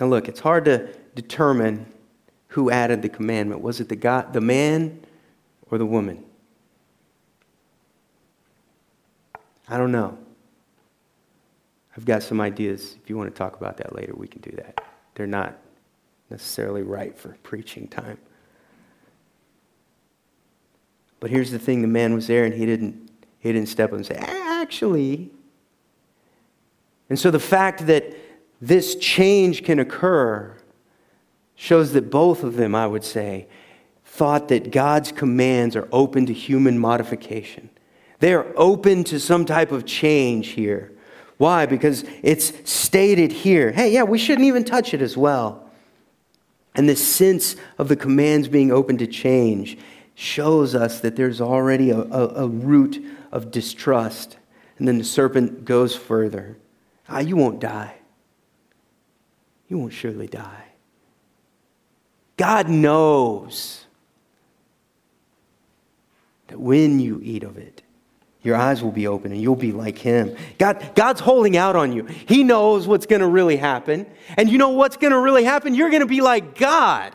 Now, 0.00 0.06
look, 0.06 0.28
it's 0.28 0.40
hard 0.40 0.64
to 0.64 0.88
determine 1.14 1.86
who 2.48 2.70
added 2.70 3.02
the 3.02 3.08
commandment. 3.08 3.60
Was 3.60 3.80
it 3.80 3.88
the, 3.88 3.96
God, 3.96 4.32
the 4.32 4.40
man 4.40 5.00
or 5.70 5.78
the 5.78 5.86
woman? 5.86 6.24
I 9.68 9.76
don't 9.76 9.92
know. 9.92 10.16
I've 11.96 12.04
got 12.04 12.22
some 12.22 12.40
ideas. 12.40 12.96
If 13.02 13.10
you 13.10 13.16
want 13.16 13.34
to 13.34 13.36
talk 13.36 13.56
about 13.56 13.76
that 13.78 13.94
later, 13.94 14.14
we 14.14 14.28
can 14.28 14.40
do 14.40 14.52
that. 14.52 14.82
They're 15.14 15.26
not 15.26 15.58
necessarily 16.30 16.82
right 16.82 17.16
for 17.16 17.36
preaching 17.42 17.88
time. 17.88 18.18
But 21.20 21.30
here's 21.30 21.50
the 21.50 21.58
thing 21.58 21.82
the 21.82 21.88
man 21.88 22.14
was 22.14 22.26
there 22.26 22.44
and 22.44 22.54
he 22.54 22.64
didn't, 22.64 23.10
he 23.40 23.52
didn't 23.52 23.68
step 23.68 23.90
up 23.90 23.96
and 23.96 24.06
say, 24.06 24.14
actually. 24.14 25.30
And 27.10 27.18
so 27.18 27.30
the 27.30 27.40
fact 27.40 27.86
that 27.86 28.14
this 28.60 28.94
change 28.96 29.64
can 29.64 29.78
occur 29.78 30.56
shows 31.60 31.92
that 31.92 32.08
both 32.08 32.44
of 32.44 32.54
them, 32.54 32.72
I 32.72 32.86
would 32.86 33.02
say, 33.02 33.48
thought 34.04 34.46
that 34.48 34.70
God's 34.70 35.10
commands 35.10 35.74
are 35.74 35.88
open 35.90 36.24
to 36.26 36.32
human 36.32 36.78
modification. 36.78 37.68
They 38.20 38.32
are 38.32 38.46
open 38.56 39.02
to 39.04 39.18
some 39.18 39.44
type 39.44 39.72
of 39.72 39.84
change 39.84 40.50
here. 40.50 40.92
Why? 41.36 41.66
Because 41.66 42.04
it's 42.22 42.52
stated 42.70 43.32
here 43.32 43.72
hey, 43.72 43.92
yeah, 43.92 44.04
we 44.04 44.18
shouldn't 44.18 44.46
even 44.46 44.64
touch 44.64 44.94
it 44.94 45.02
as 45.02 45.16
well. 45.16 45.68
And 46.76 46.88
the 46.88 46.94
sense 46.94 47.56
of 47.76 47.88
the 47.88 47.96
commands 47.96 48.46
being 48.46 48.70
open 48.70 48.96
to 48.98 49.08
change 49.08 49.78
shows 50.14 50.76
us 50.76 51.00
that 51.00 51.16
there's 51.16 51.40
already 51.40 51.90
a, 51.90 51.98
a, 51.98 52.44
a 52.44 52.48
root 52.48 53.04
of 53.32 53.50
distrust. 53.50 54.38
And 54.78 54.86
then 54.86 54.98
the 54.98 55.04
serpent 55.04 55.64
goes 55.64 55.96
further. 55.96 56.56
Ah, 57.08 57.18
you 57.18 57.36
won't 57.36 57.58
die. 57.58 57.96
You 59.66 59.78
won't 59.78 59.92
surely 59.92 60.28
die. 60.28 60.67
God 62.38 62.68
knows 62.68 63.84
that 66.46 66.58
when 66.58 67.00
you 67.00 67.20
eat 67.22 67.42
of 67.42 67.58
it, 67.58 67.82
your 68.42 68.56
eyes 68.56 68.82
will 68.82 68.92
be 68.92 69.06
open 69.06 69.32
and 69.32 69.42
you'll 69.42 69.56
be 69.56 69.72
like 69.72 69.98
him. 69.98 70.36
God, 70.56 70.92
God's 70.94 71.20
holding 71.20 71.56
out 71.56 71.76
on 71.76 71.92
you. 71.92 72.04
He 72.04 72.44
knows 72.44 72.86
what's 72.86 73.04
going 73.04 73.20
to 73.20 73.26
really 73.26 73.56
happen. 73.56 74.06
And 74.36 74.48
you 74.48 74.56
know 74.56 74.70
what's 74.70 74.96
going 74.96 75.12
to 75.12 75.18
really 75.18 75.44
happen? 75.44 75.74
You're 75.74 75.90
going 75.90 76.00
to 76.00 76.06
be 76.06 76.20
like 76.20 76.56
God. 76.56 77.12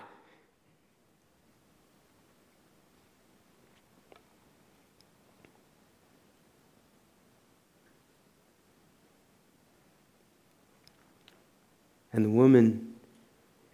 And 12.12 12.25
the 12.25 12.30
woman 12.30 12.93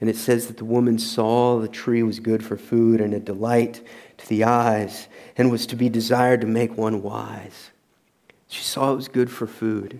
And 0.01 0.09
it 0.09 0.15
says 0.15 0.47
that 0.47 0.57
the 0.57 0.65
woman 0.65 0.97
saw 0.97 1.59
the 1.59 1.67
tree 1.67 2.03
was 2.03 2.19
good 2.19 2.43
for 2.43 2.55
food 2.55 3.01
and 3.01 3.13
a 3.13 3.19
delight 3.19 3.81
to 4.17 4.27
the 4.29 4.45
eyes 4.45 5.07
and 5.37 5.51
was 5.51 5.65
to 5.67 5.75
be 5.75 5.89
desired 5.89 6.41
to 6.41 6.47
make 6.47 6.77
one 6.77 7.01
wise. 7.01 7.71
She 8.47 8.63
saw 8.63 8.93
it 8.93 8.95
was 8.95 9.07
good 9.07 9.29
for 9.29 9.45
food. 9.45 9.99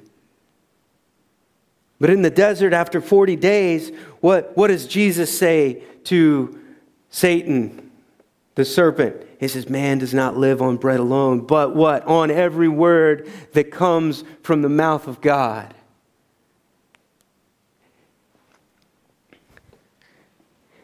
But 2.00 2.10
in 2.10 2.22
the 2.22 2.30
desert, 2.30 2.74
after 2.74 3.02
40 3.02 3.36
days, 3.36 3.92
what, 4.22 4.56
what 4.56 4.70
does 4.70 4.88
Jesus 4.88 5.38
say 5.38 5.84
to 6.06 6.58
Satan, 7.10 7.92
the 8.56 8.64
serpent? 8.64 9.18
He 9.40 9.50
says, 9.50 9.70
Man 9.70 10.00
does 10.00 10.14
not 10.14 10.38
live 10.38 10.62
on 10.62 10.78
bread 10.78 11.00
alone, 11.00 11.42
but 11.42 11.76
what? 11.76 12.06
On 12.06 12.32
every 12.32 12.70
word 12.70 13.30
that 13.52 13.72
comes 13.72 14.24
from 14.44 14.62
the 14.62 14.70
mouth 14.70 15.08
of 15.08 15.20
God. 15.20 15.74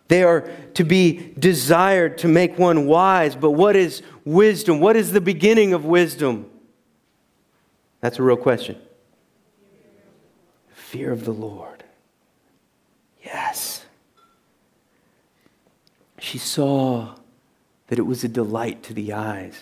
They 0.07 0.23
are 0.23 0.49
to 0.75 0.83
be 0.83 1.33
desired 1.37 2.19
to 2.19 2.27
make 2.27 2.59
one 2.59 2.85
wise. 2.85 3.35
But 3.35 3.51
what 3.51 3.75
is 3.75 4.01
wisdom? 4.23 4.79
What 4.79 4.95
is 4.95 5.11
the 5.11 5.21
beginning 5.21 5.73
of 5.73 5.85
wisdom? 5.85 6.49
That's 8.01 8.19
a 8.19 8.23
real 8.23 8.37
question. 8.37 8.77
Fear 10.69 11.11
of 11.11 11.25
the 11.25 11.31
Lord. 11.33 11.83
Yes. 13.23 13.85
She 16.19 16.37
saw 16.37 17.15
that 17.87 17.99
it 17.99 18.03
was 18.03 18.23
a 18.23 18.27
delight 18.27 18.83
to 18.83 18.93
the 18.93 19.13
eyes. 19.13 19.59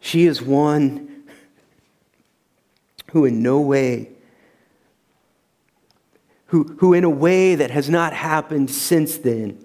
She 0.00 0.26
is 0.26 0.40
one 0.40 1.24
who, 3.10 3.24
in 3.24 3.42
no 3.42 3.60
way 3.60 4.10
who, 6.48 6.64
who 6.78 6.92
in 6.94 7.04
a 7.04 7.10
way 7.10 7.54
that 7.54 7.70
has 7.70 7.88
not 7.88 8.12
happened 8.12 8.70
since 8.70 9.18
then, 9.18 9.64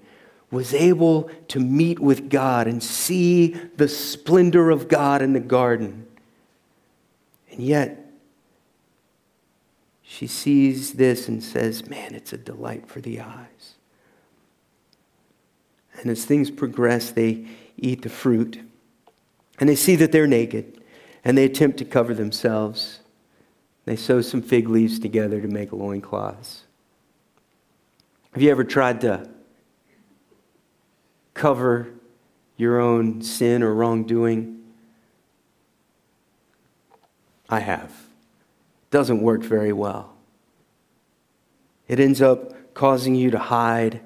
was 0.51 0.73
able 0.73 1.31
to 1.47 1.59
meet 1.59 1.99
with 1.99 2.29
God 2.29 2.67
and 2.67 2.83
see 2.83 3.47
the 3.75 3.87
splendor 3.87 4.69
of 4.69 4.87
God 4.87 5.21
in 5.21 5.33
the 5.33 5.39
garden. 5.39 6.05
And 7.51 7.59
yet, 7.61 8.11
she 10.03 10.27
sees 10.27 10.93
this 10.93 11.27
and 11.27 11.43
says, 11.43 11.89
Man, 11.89 12.13
it's 12.13 12.33
a 12.33 12.37
delight 12.37 12.87
for 12.87 13.01
the 13.01 13.19
eyes. 13.21 13.75
And 15.99 16.11
as 16.11 16.25
things 16.25 16.51
progress, 16.51 17.11
they 17.11 17.47
eat 17.77 18.01
the 18.03 18.09
fruit 18.09 18.59
and 19.59 19.69
they 19.69 19.75
see 19.75 19.95
that 19.95 20.11
they're 20.11 20.27
naked 20.27 20.81
and 21.23 21.37
they 21.37 21.45
attempt 21.45 21.77
to 21.77 21.85
cover 21.85 22.13
themselves. 22.13 22.99
They 23.85 23.95
sew 23.95 24.21
some 24.21 24.41
fig 24.41 24.69
leaves 24.69 24.99
together 24.99 25.41
to 25.41 25.47
make 25.47 25.71
loincloths. 25.71 26.63
Have 28.33 28.41
you 28.41 28.49
ever 28.49 28.63
tried 28.63 29.01
to 29.01 29.29
cover 31.35 31.87
your 32.57 32.79
own 32.79 33.21
sin 33.21 33.61
or 33.61 33.73
wrongdoing? 33.75 34.63
I 37.47 37.59
have. 37.59 37.91
It 37.91 38.89
doesn't 38.89 39.21
work 39.21 39.43
very 39.43 39.71
well. 39.71 40.15
It 41.87 41.99
ends 41.99 42.23
up 42.23 42.73
causing 42.73 43.13
you 43.13 43.29
to 43.29 43.37
hide, 43.37 44.01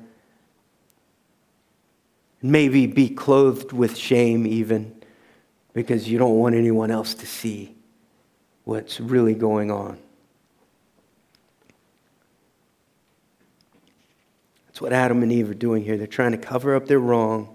maybe 2.42 2.86
be 2.86 3.08
clothed 3.08 3.72
with 3.72 3.96
shame, 3.96 4.46
even 4.46 4.94
because 5.72 6.10
you 6.10 6.18
don't 6.18 6.36
want 6.36 6.54
anyone 6.54 6.92
else 6.92 7.14
to 7.14 7.26
see 7.26 7.76
what's 8.66 9.00
really 9.00 9.36
going 9.36 9.72
on. 9.72 10.00
That's 14.78 14.84
what 14.84 14.94
Adam 14.94 15.24
and 15.24 15.32
Eve 15.32 15.50
are 15.50 15.56
doing 15.56 15.84
here. 15.84 15.98
They're 15.98 16.06
trying 16.06 16.34
to 16.34 16.38
cover 16.38 16.76
up 16.76 16.86
their 16.86 17.00
wrong 17.00 17.50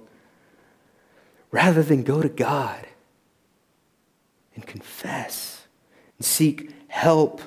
rather 1.53 1.81
than 1.81 2.03
go 2.03 2.21
to 2.21 2.29
God 2.29 2.85
and 4.57 4.67
confess 4.67 5.69
and 6.19 6.27
seek 6.27 6.75
help. 6.89 7.41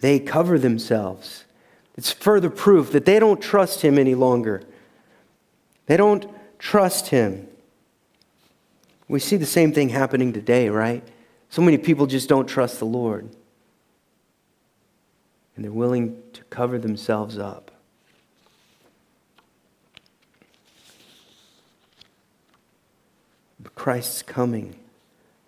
They 0.00 0.18
cover 0.18 0.58
themselves. 0.58 1.44
It's 1.94 2.10
further 2.10 2.48
proof 2.48 2.90
that 2.92 3.04
they 3.04 3.18
don't 3.18 3.42
trust 3.42 3.82
Him 3.82 3.98
any 3.98 4.14
longer. 4.14 4.62
They 5.84 5.98
don't 5.98 6.26
trust 6.58 7.08
Him. 7.08 7.48
We 9.08 9.20
see 9.20 9.36
the 9.36 9.44
same 9.44 9.74
thing 9.74 9.90
happening 9.90 10.32
today, 10.32 10.70
right? 10.70 11.06
So 11.50 11.60
many 11.60 11.76
people 11.76 12.06
just 12.06 12.30
don't 12.30 12.46
trust 12.46 12.78
the 12.78 12.86
Lord. 12.86 13.28
And 15.54 15.62
they're 15.62 15.70
willing 15.70 16.16
to 16.32 16.42
cover 16.44 16.78
themselves 16.78 17.36
up. 17.36 17.71
Christ's 23.82 24.22
coming 24.22 24.76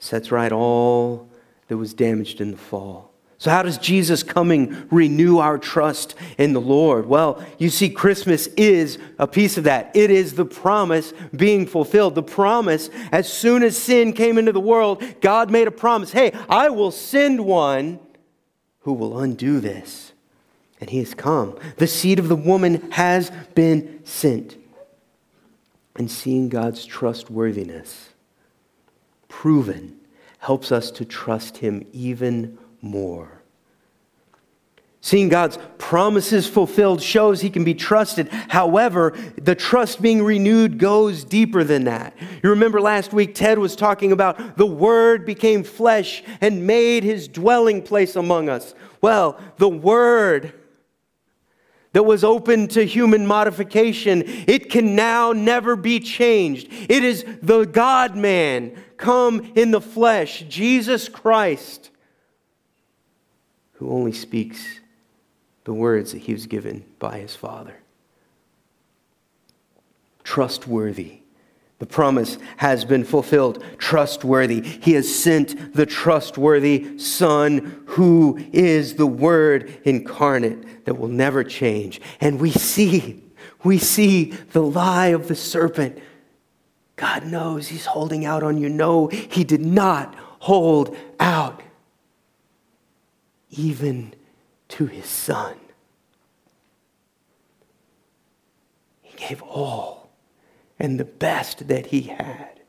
sets 0.01 0.33
right 0.33 0.51
all 0.51 1.29
that 1.69 1.77
was 1.77 1.95
damaged 1.95 2.41
in 2.41 2.51
the 2.51 2.57
fall. 2.57 3.13
So, 3.39 3.49
how 3.49 3.63
does 3.63 3.79
Jesus 3.79 4.25
coming 4.25 4.89
renew 4.91 5.39
our 5.39 5.57
trust 5.57 6.17
in 6.37 6.53
the 6.53 6.61
Lord? 6.61 7.07
Well, 7.07 7.45
you 7.59 7.71
see, 7.71 7.89
Christmas 7.89 8.49
is 8.57 8.99
a 9.21 9.29
piece 9.29 9.57
of 9.57 9.63
that. 9.65 9.95
It 9.95 10.11
is 10.11 10.35
the 10.35 10.45
promise 10.45 11.13
being 11.37 11.65
fulfilled. 11.65 12.17
The 12.17 12.25
promise, 12.25 12.91
as 13.13 13.33
soon 13.33 13.63
as 13.63 13.79
sin 13.79 14.13
came 14.13 14.37
into 14.37 14.51
the 14.51 14.59
world, 14.59 15.05
God 15.21 15.53
made 15.53 15.69
a 15.69 15.71
promise 15.71 16.11
hey, 16.11 16.33
I 16.49 16.71
will 16.71 16.91
send 16.91 17.47
one 17.47 18.01
who 18.81 18.95
will 18.95 19.21
undo 19.21 19.61
this. 19.61 20.13
And 20.81 20.91
he 20.91 20.99
has 20.99 21.15
come. 21.15 21.57
The 21.77 21.87
seed 21.87 22.19
of 22.19 22.27
the 22.27 22.35
woman 22.35 22.91
has 22.91 23.31
been 23.55 24.01
sent. 24.03 24.57
And 25.95 26.11
seeing 26.11 26.49
God's 26.49 26.85
trustworthiness 26.85 28.09
proven 29.41 29.97
helps 30.39 30.71
us 30.71 30.93
to 30.93 31.05
trust 31.05 31.57
Him 31.57 31.85
even 31.93 32.57
more. 32.81 33.43
Seeing 35.01 35.29
God's 35.29 35.59
promises 35.77 36.47
fulfilled 36.47 37.03
shows 37.03 37.43
he 37.43 37.51
can 37.51 37.63
be 37.63 37.75
trusted. 37.75 38.29
However, 38.49 39.13
the 39.37 39.55
trust 39.55 40.01
being 40.01 40.23
renewed 40.23 40.79
goes 40.79 41.25
deeper 41.25 41.63
than 41.63 41.85
that. 41.85 42.15
You 42.43 42.49
remember 42.49 42.81
last 42.81 43.13
week, 43.13 43.35
Ted 43.35 43.59
was 43.59 43.77
talking 43.77 44.13
about 44.13 44.57
the 44.57 44.65
Word 44.65 45.27
became 45.27 45.63
flesh 45.63 46.23
and 46.41 46.67
made 46.67 47.05
his 47.05 47.29
dwelling 47.29 47.83
place 47.83 48.17
among 48.17 48.49
us. 48.49 48.75
Well, 49.03 49.39
the 49.59 49.69
Word 49.69 50.55
that 51.95 52.03
was 52.03 52.25
open 52.25 52.69
to 52.69 52.85
human 52.85 53.27
modification, 53.27 54.25
it 54.27 54.69
can 54.69 54.95
now 54.95 55.33
never 55.33 55.77
be 55.77 56.01
changed. 56.01 56.69
It 56.71 57.05
is 57.05 57.25
the 57.41 57.65
God 57.65 58.17
man 58.17 58.77
come 58.97 59.53
in 59.55 59.71
the 59.71 59.81
flesh, 59.81 60.45
Jesus 60.49 61.09
Christ, 61.09 61.91
who 63.75 63.89
only 63.91 64.13
speaks 64.13 64.81
the 65.63 65.73
words 65.73 66.13
that 66.13 66.19
he 66.19 66.33
was 66.33 66.47
given 66.47 66.85
by 66.99 67.19
his 67.21 67.37
Father. 67.37 67.77
Trustworthy. 70.25 71.21
The 71.85 71.91
promise 71.91 72.39
has 72.57 72.83
been 72.87 73.05
fulfilled. 73.05 73.63
Trustworthy. 73.77 74.63
He 74.63 74.95
has 74.95 75.15
sent 75.15 75.75
the 75.75 75.85
trustworthy 75.85 76.97
Son 76.97 77.83
who 77.89 78.43
is 78.55 78.95
the 78.95 79.07
Word 79.07 79.83
incarnate 79.85 80.87
that 80.87 80.95
will 80.95 81.09
never 81.09 81.45
change. 81.45 82.01
And 82.23 82.41
we 82.41 82.53
see, 82.53 83.23
we 83.65 83.77
see 83.77 84.31
the 84.53 84.63
lie 84.63 85.09
of 85.09 85.29
the 85.29 85.35
serpent 85.35 85.99
God 86.97 87.27
knows 87.27 87.69
He's 87.69 87.85
holding 87.85 88.25
out 88.25 88.43
on 88.43 88.57
you. 88.57 88.71
No, 88.71 89.09
He 89.09 89.45
did 89.45 89.61
not 89.61 90.15
hold 90.39 90.97
out 91.21 91.63
even 93.51 94.15
to 94.69 94.87
His 94.87 95.05
Son. 95.05 95.55
He 99.03 99.15
gave 99.19 99.43
all 99.43 100.04
and 100.79 100.99
the 100.99 101.05
best 101.05 101.69
that 101.69 101.87
He 101.87 102.03
had. 102.03 102.61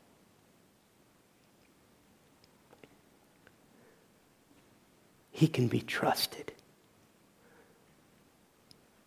He 5.30 5.48
can 5.48 5.68
be 5.68 5.80
trusted. 5.80 6.52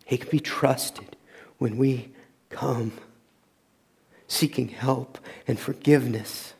He 0.06 0.18
can 0.18 0.30
be 0.30 0.40
trusted 0.40 1.16
when 1.58 1.78
we 1.78 2.12
come 2.50 2.92
seeking 4.28 4.70
help 4.70 5.18
and 5.48 5.60
forgiveness. 5.60 6.54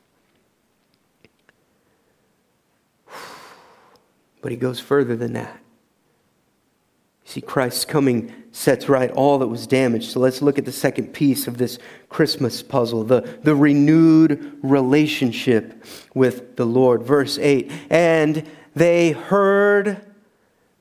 But 4.42 4.52
he 4.52 4.58
goes 4.58 4.80
further 4.80 5.18
than 5.18 5.34
that. 5.34 5.60
See, 7.30 7.42
Christ's 7.42 7.86
coming 7.86 8.34
sets 8.52 8.90
right 8.90 9.12
all 9.12 9.38
that 9.38 9.48
was 9.48 9.68
damaged. 9.68 10.10
So 10.10 10.20
let's 10.20 10.42
look 10.42 10.58
at 10.58 10.66
the 10.66 10.72
second 10.72 11.14
piece 11.14 11.46
of 11.46 11.60
this 11.60 11.78
Christmas 12.10 12.64
puzzle 12.64 13.04
the, 13.04 13.22
the 13.44 13.54
renewed 13.56 14.58
relationship 14.64 15.86
with 16.16 16.56
the 16.56 16.66
Lord. 16.66 17.04
Verse 17.04 17.38
8 17.38 17.72
And 17.92 18.50
they 18.76 19.12
heard 19.12 20.04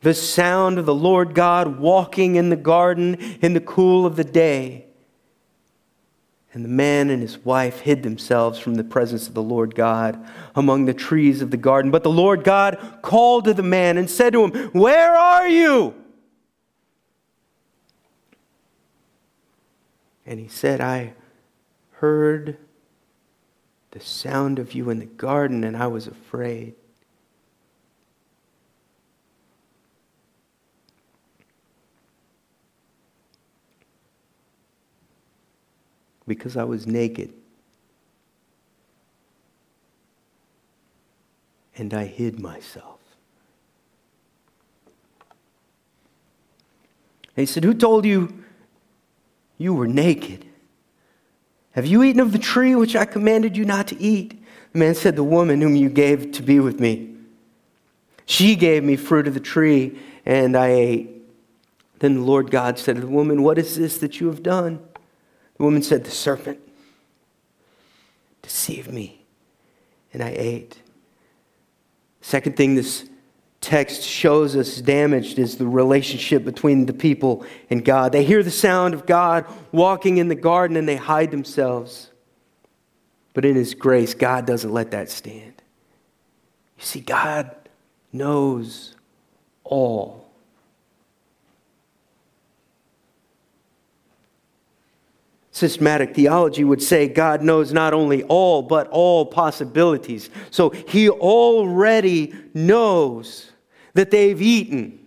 the 0.00 0.14
sound 0.14 0.78
of 0.78 0.86
the 0.86 0.94
Lord 0.94 1.34
God 1.34 1.78
walking 1.78 2.36
in 2.36 2.48
the 2.48 2.56
garden 2.56 3.16
in 3.42 3.52
the 3.52 3.60
cool 3.60 4.06
of 4.06 4.16
the 4.16 4.24
day. 4.24 4.86
And 6.54 6.64
the 6.64 6.70
man 6.70 7.10
and 7.10 7.20
his 7.20 7.36
wife 7.44 7.80
hid 7.80 8.02
themselves 8.02 8.58
from 8.58 8.76
the 8.76 8.84
presence 8.84 9.28
of 9.28 9.34
the 9.34 9.42
Lord 9.42 9.74
God 9.74 10.18
among 10.54 10.86
the 10.86 10.94
trees 10.94 11.42
of 11.42 11.50
the 11.50 11.58
garden. 11.58 11.90
But 11.90 12.04
the 12.04 12.10
Lord 12.10 12.42
God 12.42 13.00
called 13.02 13.44
to 13.44 13.52
the 13.52 13.62
man 13.62 13.98
and 13.98 14.08
said 14.08 14.32
to 14.32 14.46
him, 14.46 14.70
Where 14.70 15.14
are 15.14 15.46
you? 15.46 15.94
And 20.28 20.38
he 20.38 20.46
said, 20.46 20.82
I 20.82 21.14
heard 21.92 22.58
the 23.92 24.00
sound 24.00 24.58
of 24.58 24.74
you 24.74 24.90
in 24.90 24.98
the 24.98 25.06
garden, 25.06 25.64
and 25.64 25.74
I 25.74 25.86
was 25.86 26.06
afraid. 26.06 26.74
because 36.26 36.58
I 36.58 36.64
was 36.64 36.86
naked. 36.86 37.32
And 41.74 41.94
I 41.94 42.04
hid 42.04 42.38
myself. 42.38 43.00
And 47.34 47.40
he 47.40 47.46
said, 47.46 47.64
Who 47.64 47.72
told 47.72 48.04
you 48.04 48.44
you 49.58 49.74
were 49.74 49.88
naked? 49.88 50.46
Have 51.72 51.86
you 51.86 52.02
eaten 52.02 52.20
of 52.20 52.32
the 52.32 52.38
tree 52.38 52.74
which 52.74 52.96
I 52.96 53.04
commanded 53.04 53.56
you 53.56 53.64
not 53.64 53.88
to 53.88 54.00
eat? 54.00 54.42
The 54.72 54.78
man 54.78 54.94
said, 54.94 55.16
The 55.16 55.24
woman 55.24 55.60
whom 55.60 55.76
you 55.76 55.90
gave 55.90 56.32
to 56.32 56.42
be 56.42 56.60
with 56.60 56.80
me. 56.80 57.14
She 58.24 58.56
gave 58.56 58.84
me 58.84 58.96
fruit 58.96 59.26
of 59.26 59.34
the 59.34 59.40
tree, 59.40 59.98
and 60.24 60.56
I 60.56 60.68
ate. 60.68 61.10
Then 61.98 62.14
the 62.14 62.20
Lord 62.20 62.50
God 62.50 62.78
said 62.78 62.96
to 62.96 63.00
the 63.02 63.08
woman, 63.08 63.42
What 63.42 63.58
is 63.58 63.76
this 63.76 63.98
that 63.98 64.20
you 64.20 64.28
have 64.28 64.42
done? 64.42 64.80
The 65.56 65.64
woman 65.64 65.82
said, 65.82 66.04
The 66.04 66.10
serpent 66.10 66.60
deceived 68.42 68.92
me, 68.92 69.24
and 70.12 70.22
I 70.22 70.30
ate. 70.30 70.80
Second 72.20 72.56
thing 72.56 72.74
this 72.74 73.08
text 73.60 74.02
shows 74.02 74.56
us 74.56 74.76
damaged 74.78 75.38
is 75.38 75.56
the 75.56 75.66
relationship 75.66 76.44
between 76.44 76.86
the 76.86 76.92
people 76.92 77.44
and 77.70 77.84
God. 77.84 78.12
They 78.12 78.24
hear 78.24 78.42
the 78.42 78.50
sound 78.50 78.94
of 78.94 79.06
God 79.06 79.46
walking 79.72 80.18
in 80.18 80.28
the 80.28 80.34
garden 80.34 80.76
and 80.76 80.88
they 80.88 80.96
hide 80.96 81.30
themselves. 81.30 82.10
But 83.34 83.44
in 83.44 83.56
His 83.56 83.74
grace, 83.74 84.14
God 84.14 84.46
doesn't 84.46 84.72
let 84.72 84.92
that 84.92 85.10
stand. 85.10 85.62
You 86.78 86.84
see, 86.84 87.00
God 87.00 87.54
knows 88.12 88.94
all. 89.64 90.17
Systematic 95.58 96.14
theology 96.14 96.62
would 96.62 96.80
say 96.80 97.08
God 97.08 97.42
knows 97.42 97.72
not 97.72 97.92
only 97.92 98.22
all, 98.22 98.62
but 98.62 98.86
all 98.90 99.26
possibilities. 99.26 100.30
So 100.52 100.70
he 100.70 101.10
already 101.10 102.32
knows 102.54 103.50
that 103.94 104.12
they've 104.12 104.40
eaten 104.40 105.04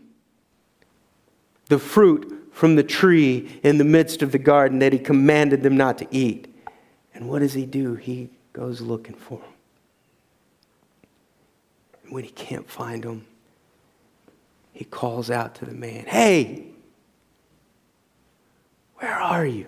the 1.67 1.79
fruit 1.79 2.49
from 2.51 2.75
the 2.75 2.83
tree 2.83 3.61
in 3.63 3.77
the 3.77 3.85
midst 3.85 4.21
of 4.21 4.33
the 4.33 4.39
garden 4.39 4.79
that 4.79 4.91
he 4.91 4.99
commanded 4.99 5.63
them 5.63 5.77
not 5.77 5.97
to 5.99 6.07
eat. 6.11 6.53
And 7.13 7.29
what 7.29 7.39
does 7.39 7.53
he 7.53 7.65
do? 7.65 7.95
He 7.95 8.29
goes 8.51 8.81
looking 8.81 9.15
for 9.15 9.39
them. 9.39 9.47
When 12.09 12.25
he 12.25 12.29
can't 12.29 12.69
find 12.69 13.05
them, 13.05 13.25
he 14.73 14.83
calls 14.83 15.31
out 15.31 15.55
to 15.55 15.65
the 15.65 15.71
man, 15.71 16.07
Hey, 16.07 16.65
where 18.95 19.15
are 19.15 19.45
you? 19.45 19.67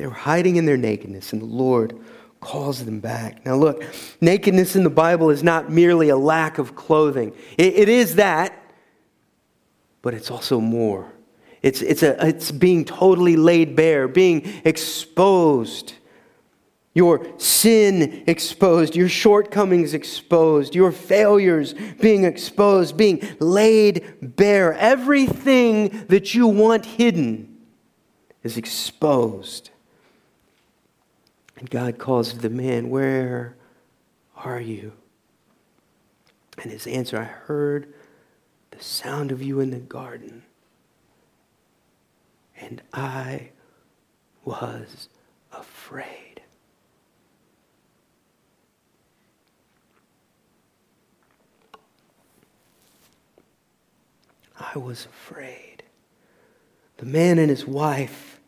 They 0.00 0.06
were 0.06 0.14
hiding 0.14 0.56
in 0.56 0.64
their 0.64 0.78
nakedness, 0.78 1.34
and 1.34 1.42
the 1.42 1.46
Lord 1.46 1.94
calls 2.40 2.82
them 2.86 3.00
back. 3.00 3.44
Now, 3.44 3.56
look, 3.56 3.84
nakedness 4.22 4.74
in 4.74 4.82
the 4.82 4.88
Bible 4.88 5.28
is 5.28 5.42
not 5.42 5.70
merely 5.70 6.08
a 6.08 6.16
lack 6.16 6.56
of 6.56 6.74
clothing, 6.74 7.34
it, 7.58 7.74
it 7.74 7.88
is 7.90 8.14
that, 8.14 8.58
but 10.00 10.14
it's 10.14 10.30
also 10.30 10.58
more. 10.58 11.12
It's, 11.60 11.82
it's, 11.82 12.02
a, 12.02 12.28
it's 12.28 12.50
being 12.50 12.86
totally 12.86 13.36
laid 13.36 13.76
bare, 13.76 14.08
being 14.08 14.50
exposed. 14.64 15.92
Your 16.94 17.26
sin 17.38 18.24
exposed, 18.26 18.96
your 18.96 19.10
shortcomings 19.10 19.92
exposed, 19.92 20.74
your 20.74 20.92
failures 20.92 21.74
being 22.00 22.24
exposed, 22.24 22.96
being 22.96 23.22
laid 23.38 24.06
bare. 24.22 24.72
Everything 24.72 26.06
that 26.06 26.34
you 26.34 26.46
want 26.46 26.86
hidden 26.86 27.54
is 28.42 28.56
exposed. 28.56 29.68
And 31.60 31.68
God 31.68 31.98
calls 31.98 32.38
the 32.38 32.48
man, 32.48 32.88
Where 32.88 33.54
are 34.34 34.60
you? 34.60 34.94
And 36.56 36.72
his 36.72 36.86
answer, 36.86 37.18
I 37.18 37.24
heard 37.24 37.92
the 38.70 38.82
sound 38.82 39.30
of 39.30 39.42
you 39.42 39.60
in 39.60 39.70
the 39.70 39.78
garden, 39.78 40.42
and 42.58 42.80
I 42.94 43.50
was 44.42 45.10
afraid. 45.52 46.40
I 54.58 54.78
was 54.78 55.04
afraid. 55.04 55.82
The 56.96 57.06
man 57.06 57.38
and 57.38 57.50
his 57.50 57.66
wife 57.66 58.39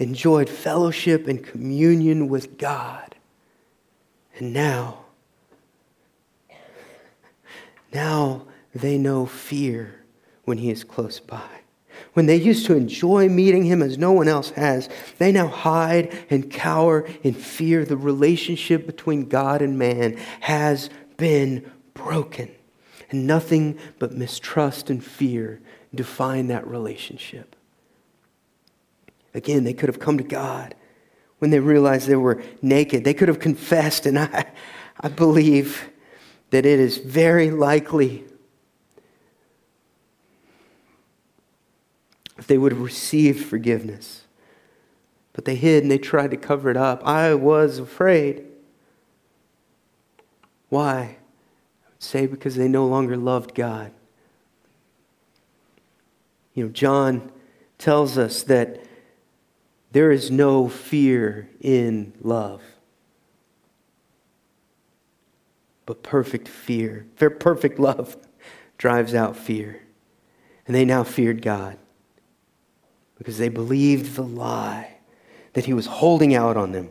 enjoyed 0.00 0.48
fellowship 0.48 1.28
and 1.28 1.44
communion 1.44 2.28
with 2.28 2.58
God. 2.58 3.14
And 4.38 4.52
now, 4.52 5.04
now 7.92 8.46
they 8.74 8.96
know 8.96 9.26
fear 9.26 10.02
when 10.44 10.58
he 10.58 10.70
is 10.70 10.82
close 10.82 11.20
by. 11.20 11.48
When 12.14 12.24
they 12.24 12.36
used 12.36 12.64
to 12.66 12.76
enjoy 12.76 13.28
meeting 13.28 13.64
him 13.64 13.82
as 13.82 13.98
no 13.98 14.10
one 14.12 14.26
else 14.26 14.50
has, 14.50 14.88
they 15.18 15.30
now 15.32 15.48
hide 15.48 16.16
and 16.30 16.50
cower 16.50 17.06
in 17.22 17.34
fear. 17.34 17.84
The 17.84 17.96
relationship 17.96 18.86
between 18.86 19.28
God 19.28 19.60
and 19.60 19.78
man 19.78 20.16
has 20.40 20.88
been 21.18 21.70
broken. 21.92 22.50
And 23.10 23.26
nothing 23.26 23.78
but 23.98 24.12
mistrust 24.12 24.88
and 24.88 25.04
fear 25.04 25.60
define 25.94 26.46
that 26.46 26.66
relationship. 26.66 27.54
Again, 29.34 29.64
they 29.64 29.72
could 29.72 29.88
have 29.88 30.00
come 30.00 30.18
to 30.18 30.24
God 30.24 30.74
when 31.38 31.50
they 31.50 31.60
realized 31.60 32.06
they 32.06 32.16
were 32.16 32.42
naked. 32.62 33.04
They 33.04 33.14
could 33.14 33.28
have 33.28 33.38
confessed, 33.38 34.06
and 34.06 34.18
I, 34.18 34.46
I 35.00 35.08
believe 35.08 35.90
that 36.50 36.66
it 36.66 36.80
is 36.80 36.98
very 36.98 37.50
likely 37.50 38.24
if 42.38 42.46
they 42.46 42.58
would 42.58 42.72
have 42.72 42.80
received 42.80 43.44
forgiveness. 43.44 44.24
But 45.32 45.44
they 45.44 45.54
hid 45.54 45.84
and 45.84 45.90
they 45.90 45.98
tried 45.98 46.32
to 46.32 46.36
cover 46.36 46.70
it 46.70 46.76
up. 46.76 47.06
I 47.06 47.34
was 47.34 47.78
afraid. 47.78 48.44
Why? 50.68 50.98
I 50.98 51.88
would 51.88 52.02
say 52.02 52.26
because 52.26 52.56
they 52.56 52.68
no 52.68 52.86
longer 52.86 53.16
loved 53.16 53.54
God. 53.54 53.92
You 56.54 56.64
know, 56.64 56.70
John 56.70 57.30
tells 57.78 58.18
us 58.18 58.42
that 58.44 58.84
there 59.92 60.10
is 60.10 60.30
no 60.30 60.68
fear 60.68 61.48
in 61.60 62.12
love. 62.20 62.62
But 65.86 66.02
perfect 66.02 66.46
fear, 66.46 67.06
perfect 67.16 67.78
love 67.78 68.16
drives 68.78 69.14
out 69.14 69.36
fear. 69.36 69.80
And 70.66 70.74
they 70.76 70.84
now 70.84 71.02
feared 71.02 71.42
God 71.42 71.78
because 73.18 73.38
they 73.38 73.48
believed 73.48 74.14
the 74.14 74.22
lie 74.22 74.96
that 75.54 75.64
he 75.64 75.72
was 75.72 75.86
holding 75.86 76.34
out 76.34 76.56
on 76.56 76.72
them. 76.72 76.90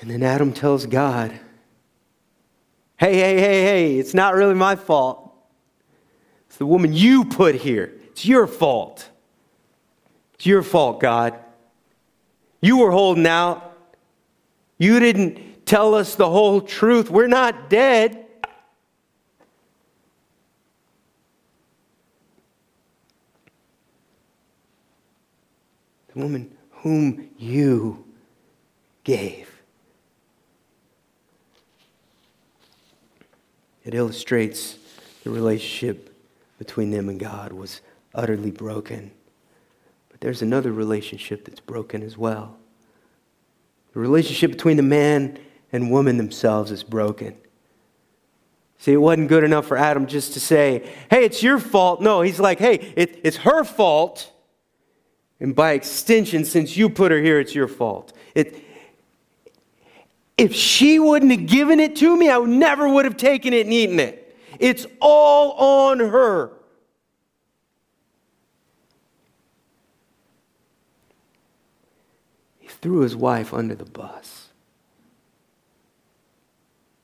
And 0.00 0.10
then 0.10 0.22
Adam 0.22 0.52
tells 0.52 0.86
God, 0.86 1.38
Hey, 2.96 3.14
hey, 3.14 3.38
hey, 3.38 3.62
hey, 3.62 3.98
it's 3.98 4.12
not 4.12 4.34
really 4.34 4.54
my 4.54 4.74
fault. 4.74 5.32
It's 6.48 6.56
the 6.56 6.66
woman 6.66 6.92
you 6.92 7.24
put 7.24 7.54
here. 7.54 7.92
It's 8.08 8.26
your 8.26 8.48
fault. 8.48 9.08
It's 10.38 10.46
your 10.46 10.62
fault, 10.62 11.00
God. 11.00 11.36
You 12.60 12.78
were 12.78 12.92
holding 12.92 13.26
out. 13.26 13.76
You 14.78 15.00
didn't 15.00 15.66
tell 15.66 15.96
us 15.96 16.14
the 16.14 16.30
whole 16.30 16.60
truth. 16.60 17.10
We're 17.10 17.26
not 17.26 17.68
dead. 17.68 18.24
The 26.14 26.20
woman 26.20 26.56
whom 26.70 27.30
you 27.36 28.04
gave. 29.02 29.50
It 33.84 33.94
illustrates 33.94 34.78
the 35.24 35.30
relationship 35.30 36.14
between 36.58 36.92
them 36.92 37.08
and 37.08 37.18
God 37.18 37.52
was 37.52 37.80
utterly 38.14 38.52
broken. 38.52 39.10
There's 40.20 40.42
another 40.42 40.72
relationship 40.72 41.44
that's 41.44 41.60
broken 41.60 42.02
as 42.02 42.18
well. 42.18 42.56
The 43.92 44.00
relationship 44.00 44.50
between 44.50 44.76
the 44.76 44.82
man 44.82 45.38
and 45.72 45.90
woman 45.90 46.16
themselves 46.16 46.70
is 46.70 46.82
broken. 46.82 47.36
See, 48.78 48.92
it 48.92 48.98
wasn't 48.98 49.28
good 49.28 49.42
enough 49.44 49.66
for 49.66 49.76
Adam 49.76 50.06
just 50.06 50.34
to 50.34 50.40
say, 50.40 50.88
hey, 51.10 51.24
it's 51.24 51.42
your 51.42 51.58
fault. 51.58 52.00
No, 52.00 52.20
he's 52.20 52.38
like, 52.38 52.58
hey, 52.58 52.92
it, 52.96 53.20
it's 53.24 53.38
her 53.38 53.64
fault. 53.64 54.32
And 55.40 55.54
by 55.54 55.72
extension, 55.72 56.44
since 56.44 56.76
you 56.76 56.88
put 56.88 57.10
her 57.10 57.20
here, 57.20 57.40
it's 57.40 57.54
your 57.54 57.68
fault. 57.68 58.12
It, 58.34 58.62
if 60.36 60.54
she 60.54 61.00
wouldn't 61.00 61.32
have 61.32 61.46
given 61.46 61.80
it 61.80 61.96
to 61.96 62.16
me, 62.16 62.30
I 62.30 62.38
never 62.38 62.88
would 62.88 63.04
have 63.04 63.16
taken 63.16 63.52
it 63.52 63.66
and 63.66 63.72
eaten 63.72 63.98
it. 63.98 64.36
It's 64.60 64.86
all 65.00 65.52
on 65.88 65.98
her. 65.98 66.52
He 72.60 72.67
threw 72.80 73.00
his 73.00 73.16
wife 73.16 73.52
under 73.52 73.74
the 73.74 73.84
bus. 73.84 74.48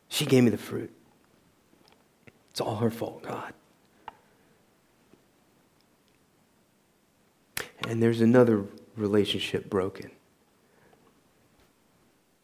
She 0.08 0.26
gave 0.26 0.44
me 0.44 0.50
the 0.50 0.58
fruit. 0.58 0.92
It's 2.50 2.60
all 2.60 2.76
her 2.76 2.90
fault, 2.90 3.22
God. 3.22 3.52
And 7.88 8.02
there's 8.02 8.20
another 8.20 8.64
relationship 8.96 9.68
broken 9.68 10.10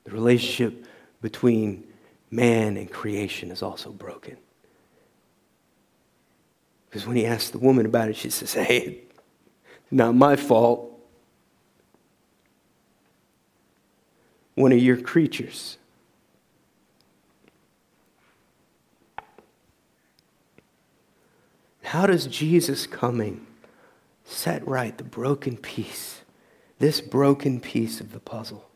the 0.04 0.16
relationship 0.16 0.86
between 1.22 1.84
man 2.30 2.76
and 2.76 2.90
creation 2.90 3.50
is 3.50 3.62
also 3.62 3.90
broken. 3.90 4.36
Because 6.88 7.06
when 7.06 7.16
he 7.16 7.26
asks 7.26 7.50
the 7.50 7.58
woman 7.58 7.86
about 7.86 8.08
it, 8.08 8.16
she 8.16 8.30
says, 8.30 8.52
Hey, 8.52 9.02
not 9.90 10.14
my 10.14 10.36
fault. 10.36 10.89
One 14.60 14.72
of 14.72 14.78
your 14.78 15.00
creatures. 15.00 15.78
How 21.80 22.06
does 22.06 22.26
Jesus 22.26 22.86
coming 22.86 23.46
set 24.22 24.66
right 24.68 24.98
the 24.98 25.02
broken 25.02 25.56
piece, 25.56 26.20
this 26.78 27.00
broken 27.00 27.58
piece 27.58 28.02
of 28.02 28.12
the 28.12 28.20
puzzle? 28.20 28.69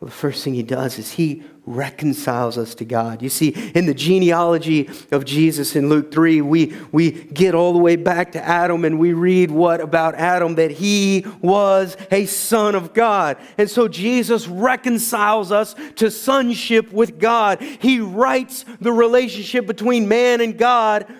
Well, 0.00 0.06
the 0.06 0.14
first 0.14 0.44
thing 0.44 0.54
he 0.54 0.62
does 0.62 0.96
is 0.96 1.10
he 1.10 1.42
reconciles 1.66 2.56
us 2.56 2.76
to 2.76 2.84
God. 2.84 3.20
You 3.20 3.28
see, 3.28 3.48
in 3.74 3.86
the 3.86 3.94
genealogy 3.94 4.88
of 5.10 5.24
Jesus 5.24 5.74
in 5.74 5.88
Luke 5.88 6.12
3, 6.12 6.40
we, 6.40 6.72
we 6.92 7.10
get 7.10 7.54
all 7.54 7.72
the 7.72 7.80
way 7.80 7.96
back 7.96 8.32
to 8.32 8.42
Adam 8.42 8.84
and 8.84 9.00
we 9.00 9.12
read 9.12 9.50
what 9.50 9.80
about 9.80 10.14
Adam? 10.14 10.54
That 10.54 10.70
he 10.70 11.26
was 11.42 11.96
a 12.12 12.26
son 12.26 12.76
of 12.76 12.94
God. 12.94 13.38
And 13.58 13.68
so 13.68 13.88
Jesus 13.88 14.46
reconciles 14.46 15.50
us 15.50 15.74
to 15.96 16.12
sonship 16.12 16.92
with 16.92 17.18
God. 17.18 17.60
He 17.60 17.98
rights 17.98 18.64
the 18.80 18.92
relationship 18.92 19.66
between 19.66 20.06
man 20.06 20.40
and 20.40 20.56
God 20.56 21.12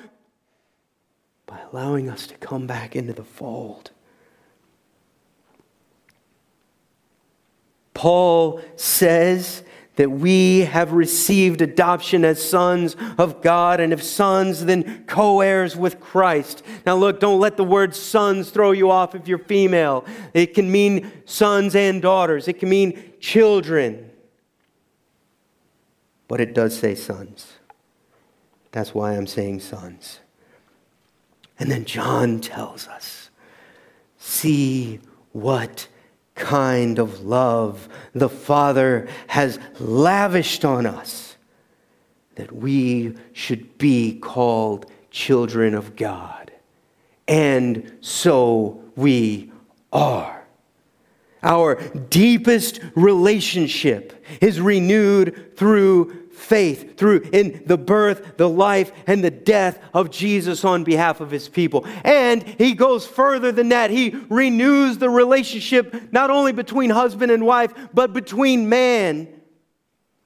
by 1.46 1.58
allowing 1.72 2.08
us 2.08 2.28
to 2.28 2.36
come 2.36 2.68
back 2.68 2.94
into 2.94 3.12
the 3.12 3.24
fold. 3.24 3.90
Paul 7.98 8.60
says 8.76 9.64
that 9.96 10.08
we 10.08 10.60
have 10.60 10.92
received 10.92 11.60
adoption 11.60 12.24
as 12.24 12.40
sons 12.40 12.94
of 13.18 13.42
God, 13.42 13.80
and 13.80 13.92
if 13.92 14.04
sons, 14.04 14.66
then 14.66 15.04
co 15.08 15.40
heirs 15.40 15.74
with 15.76 15.98
Christ. 15.98 16.62
Now, 16.86 16.94
look, 16.94 17.18
don't 17.18 17.40
let 17.40 17.56
the 17.56 17.64
word 17.64 17.96
sons 17.96 18.50
throw 18.50 18.70
you 18.70 18.88
off 18.92 19.16
if 19.16 19.26
you're 19.26 19.36
female. 19.36 20.04
It 20.32 20.54
can 20.54 20.70
mean 20.70 21.10
sons 21.24 21.74
and 21.74 22.00
daughters, 22.00 22.46
it 22.46 22.60
can 22.60 22.68
mean 22.68 23.14
children. 23.18 24.08
But 26.28 26.40
it 26.40 26.54
does 26.54 26.78
say 26.78 26.94
sons. 26.94 27.54
That's 28.70 28.94
why 28.94 29.16
I'm 29.16 29.26
saying 29.26 29.58
sons. 29.58 30.20
And 31.58 31.68
then 31.68 31.84
John 31.84 32.38
tells 32.38 32.86
us 32.86 33.30
see 34.18 35.00
what 35.32 35.88
kind 36.38 36.98
of 36.98 37.20
love 37.24 37.88
the 38.14 38.28
Father 38.28 39.08
has 39.26 39.58
lavished 39.78 40.64
on 40.64 40.86
us 40.86 41.36
that 42.36 42.52
we 42.52 43.14
should 43.32 43.76
be 43.78 44.18
called 44.20 44.86
children 45.10 45.74
of 45.74 45.96
God. 45.96 46.52
And 47.26 47.98
so 48.00 48.80
we 48.96 49.52
are. 49.92 50.46
Our 51.42 51.76
deepest 52.10 52.80
relationship 52.94 54.24
is 54.40 54.60
renewed 54.60 55.56
through 55.56 56.27
faith 56.38 56.96
through 56.96 57.28
in 57.32 57.62
the 57.66 57.76
birth, 57.76 58.36
the 58.36 58.48
life, 58.48 58.92
and 59.06 59.22
the 59.22 59.30
death 59.30 59.78
of 59.92 60.10
Jesus 60.10 60.64
on 60.64 60.84
behalf 60.84 61.20
of 61.20 61.30
his 61.30 61.48
people. 61.48 61.86
And 62.04 62.42
he 62.42 62.74
goes 62.74 63.06
further 63.06 63.52
than 63.52 63.70
that. 63.70 63.90
He 63.90 64.10
renews 64.30 64.98
the 64.98 65.10
relationship 65.10 66.12
not 66.12 66.30
only 66.30 66.52
between 66.52 66.90
husband 66.90 67.32
and 67.32 67.44
wife, 67.44 67.72
but 67.92 68.12
between 68.12 68.68
man 68.68 69.28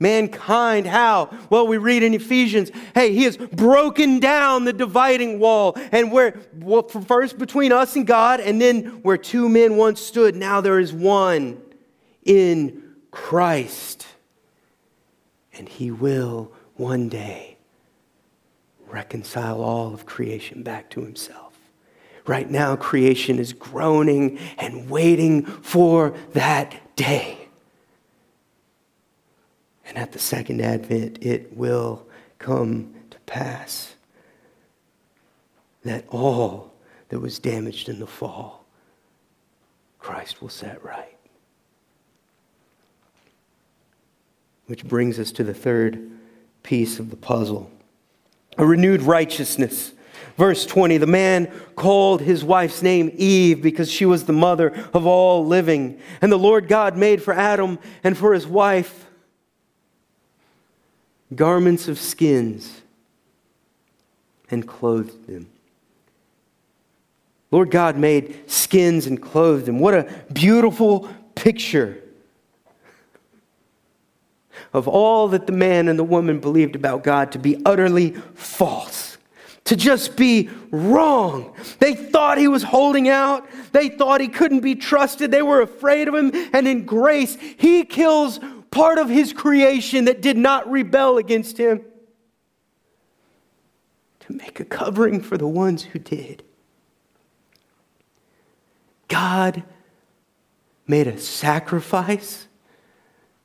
mankind. 0.03 0.87
How? 0.87 1.31
Well, 1.49 1.67
we 1.67 1.79
read 1.79 2.03
in 2.03 2.13
Ephesians, 2.13 2.71
hey, 2.95 3.15
he 3.15 3.23
has 3.23 3.37
broken 3.37 4.19
down 4.21 4.65
the 4.65 4.73
dividing 4.73 5.39
wall. 5.39 5.79
And 5.93 6.13
where, 6.13 6.41
well, 6.55 6.89
first 6.89 7.39
between 7.39 7.73
us 7.73 7.97
and 7.97 8.07
God, 8.07 8.41
and 8.41 8.61
then 8.61 8.85
where 9.03 9.17
two 9.17 9.49
men 9.49 9.77
once 9.77 10.01
stood, 10.01 10.35
now 10.35 10.61
there 10.61 10.81
is 10.81 10.93
one 10.93 11.63
in 12.25 12.83
Christ. 13.11 14.07
And 15.55 15.69
he 15.69 15.91
will 15.91 16.53
one 16.77 17.09
day 17.09 17.57
reconcile 18.87 19.63
all 19.63 19.95
of 19.95 20.07
creation 20.07 20.63
back 20.63 20.91
to 20.91 21.03
himself. 21.03 21.53
Right 22.27 22.51
now, 22.51 22.77
creation 22.77 23.39
is 23.39 23.53
groaning 23.53 24.39
and 24.59 24.89
waiting 24.89 25.45
for 25.45 26.15
that 26.33 26.95
day. 26.95 27.49
And 29.85 29.99
at 29.99 30.13
the 30.13 30.19
second 30.19 30.61
advent, 30.61 31.19
it 31.23 31.57
will 31.57 32.07
come 32.39 32.95
to 33.11 33.19
pass 33.21 33.95
that 35.85 36.05
all 36.09 36.73
that 37.09 37.21
was 37.21 37.39
damaged 37.39 37.89
in 37.89 37.99
the 37.99 38.07
fall, 38.07 38.65
Christ 39.99 40.41
will 40.41 40.49
set 40.49 40.83
right. 40.85 41.12
Which 44.67 44.85
brings 44.85 45.19
us 45.19 45.33
to 45.33 45.45
the 45.45 45.55
third 45.55 46.11
piece 46.63 46.99
of 46.99 47.11
the 47.11 47.17
puzzle 47.17 47.71
a 48.59 48.67
renewed 48.67 49.03
righteousness. 49.03 49.93
Verse 50.37 50.67
20 50.67 50.99
The 50.99 51.07
man 51.07 51.47
called 51.77 52.21
his 52.21 52.45
wife's 52.45 52.83
name 52.83 53.11
Eve 53.15 53.63
because 53.63 53.91
she 53.91 54.05
was 54.05 54.25
the 54.25 54.33
mother 54.33 54.69
of 54.93 55.07
all 55.07 55.47
living. 55.47 56.01
And 56.21 56.31
the 56.31 56.39
Lord 56.39 56.69
God 56.69 56.97
made 56.97 57.23
for 57.23 57.35
Adam 57.35 57.79
and 58.05 58.17
for 58.17 58.35
his 58.35 58.47
wife 58.47 59.07
garments 61.35 61.89
of 61.89 61.99
skins 61.99 62.83
and 64.51 64.67
clothed 64.67 65.27
them. 65.27 65.49
Lord 67.51 67.71
God 67.71 67.97
made 67.97 68.51
skins 68.51 69.07
and 69.07 69.21
clothed 69.21 69.67
them. 69.67 69.79
What 69.79 69.95
a 69.95 70.25
beautiful 70.33 71.09
picture 71.35 71.99
of 74.73 74.89
all 74.89 75.29
that 75.29 75.47
the 75.47 75.53
man 75.53 75.89
and 75.89 75.99
the 75.99 76.05
woman 76.05 76.41
believed 76.41 76.75
about 76.75 77.05
God 77.05 77.33
to 77.33 77.39
be 77.39 77.61
utterly 77.65 78.13
false, 78.35 79.19
to 79.65 79.77
just 79.77 80.17
be 80.17 80.51
wrong. 80.71 81.55
They 81.79 81.95
thought 81.95 82.39
he 82.39 82.49
was 82.49 82.63
holding 82.63 83.09
out, 83.09 83.47
they 83.73 83.91
thought 83.91 84.21
he 84.21 84.29
couldn't 84.29 84.61
be 84.61 84.75
trusted, 84.75 85.31
they 85.31 85.43
were 85.43 85.61
afraid 85.61 86.09
of 86.09 86.15
him, 86.15 86.33
and 86.53 86.67
in 86.67 86.85
grace, 86.85 87.37
he 87.59 87.85
kills 87.85 88.41
part 88.71 88.99
of 88.99 89.09
his 89.09 89.33
creation 89.33 90.07
that 90.07 90.23
did 90.23 90.37
not 90.37 90.71
rebel 90.71 91.19
against 91.19 91.59
him 91.59 91.83
to 94.21 94.33
make 94.33 94.61
a 94.61 94.65
covering 94.65 95.21
for 95.21 95.37
the 95.37 95.47
ones 95.47 95.83
who 95.83 95.99
did. 95.99 96.43
God 99.09 99.63
made 100.87 101.07
a 101.07 101.19
sacrifice 101.19 102.49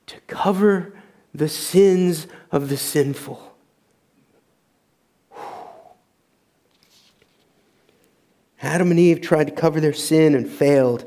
to 0.05 0.19
cover 0.27 0.93
the 1.37 1.47
sins 1.47 2.27
of 2.51 2.67
the 2.67 2.77
sinful. 2.77 3.55
Adam 8.59 8.89
and 8.89 8.99
Eve 8.99 9.21
tried 9.21 9.45
to 9.45 9.53
cover 9.53 9.79
their 9.79 9.93
sin 9.93 10.33
and 10.33 10.49
failed, 10.49 11.05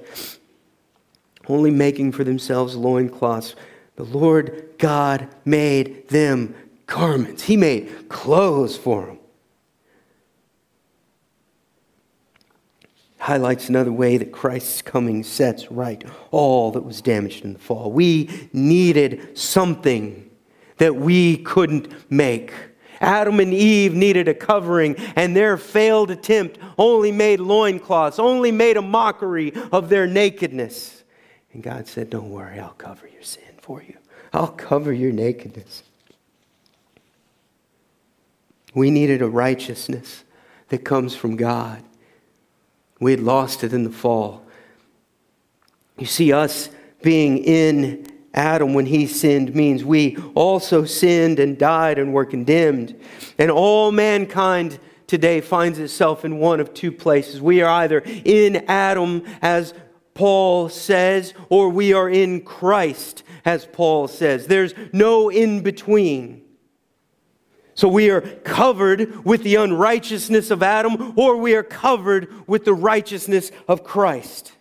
only 1.49 1.71
making 1.71 2.13
for 2.13 2.23
themselves 2.23 2.77
loincloths. 2.77 3.57
The 3.97 4.05
Lord 4.05 4.69
God 4.79 5.29
made 5.45 6.09
them 6.09 6.55
garments, 6.87 7.43
He 7.43 7.57
made 7.57 8.09
clothes 8.09 8.77
for 8.77 9.07
them. 9.07 9.20
Highlights 13.21 13.69
another 13.69 13.93
way 13.93 14.17
that 14.17 14.33
Christ's 14.33 14.81
coming 14.81 15.23
sets 15.23 15.71
right 15.71 16.03
all 16.31 16.73
that 16.73 16.85
was 16.85 17.03
damaged 17.03 17.45
in 17.45 17.53
the 17.53 17.59
fall. 17.59 17.93
We 17.93 18.49
needed 18.53 19.37
something 19.39 20.29
that 20.79 20.97
we 20.97 21.37
couldn't 21.37 22.11
make. 22.11 22.53
Adam 23.01 23.39
and 23.39 23.53
Eve 23.53 23.95
needed 23.95 24.27
a 24.27 24.35
covering, 24.35 24.97
and 25.17 25.37
their 25.37 25.59
failed 25.59 26.11
attempt 26.11 26.59
only 26.79 27.13
made 27.13 27.41
loincloths, 27.41 28.19
only 28.19 28.51
made 28.51 28.79
a 28.79 28.83
mockery 28.83 29.53
of 29.71 29.91
their 29.91 30.07
nakedness. 30.07 31.05
And 31.53 31.63
God 31.63 31.89
said, 31.89 32.09
Don't 32.09 32.31
worry, 32.31 32.59
I'll 32.59 32.71
cover 32.71 33.07
your 33.07 33.23
sin 33.23 33.55
for 33.59 33.83
you, 33.83 33.97
I'll 34.33 34.49
cover 34.49 34.93
your 34.93 35.13
nakedness. 35.13 35.83
We 38.75 38.91
needed 38.91 39.21
a 39.21 39.29
righteousness 39.29 40.25
that 40.69 40.85
comes 40.85 41.15
from 41.15 41.37
God. 41.37 41.83
We 43.01 43.11
had 43.11 43.21
lost 43.21 43.65
it 43.65 43.73
in 43.73 43.83
the 43.83 43.91
fall. 43.91 44.47
You 45.99 46.07
see, 46.07 46.33
us 46.33 46.69
being 47.03 47.39
in 47.39 48.07
Adam 48.33 48.75
when 48.75 48.87
he 48.87 49.07
sinned 49.07 49.55
means 49.55 49.85
we 49.85 50.17
also 50.35 50.85
sinned 50.85 51.39
and 51.39 51.59
died 51.59 51.99
and 51.99 52.13
were 52.13 52.25
condemned. 52.25 52.99
And 53.39 53.51
all 53.51 53.91
mankind 53.91 54.79
today 55.07 55.41
finds 55.41 55.79
itself 55.79 56.25
in 56.25 56.39
one 56.39 56.61
of 56.61 56.73
two 56.73 56.93
places. 56.93 57.41
We 57.43 57.63
are 57.63 57.69
either 57.83 58.03
in 58.25 58.65
Adam, 58.69 59.25
as 59.43 59.75
Paul 60.15 60.69
says, 60.69 61.35
or 61.49 61.69
we 61.71 61.93
are 61.93 62.09
in 62.09 62.43
Christ, 62.43 63.25
as 63.45 63.67
Paul 63.67 64.07
says. 64.07 64.47
There's 64.47 64.75
no 64.93 65.29
in 65.31 65.63
between. 65.63 66.43
So 67.81 67.89
we 67.89 68.11
are 68.11 68.21
covered 68.21 69.25
with 69.25 69.43
the 69.43 69.55
unrighteousness 69.55 70.51
of 70.51 70.63
Adam, 70.63 71.15
or 71.17 71.39
we 71.39 71.55
are 71.55 71.63
covered 71.63 72.47
with 72.47 72.67
the 72.67 72.75
righteousness 72.75 73.51
of 73.67 73.85
Christ. 73.85 74.53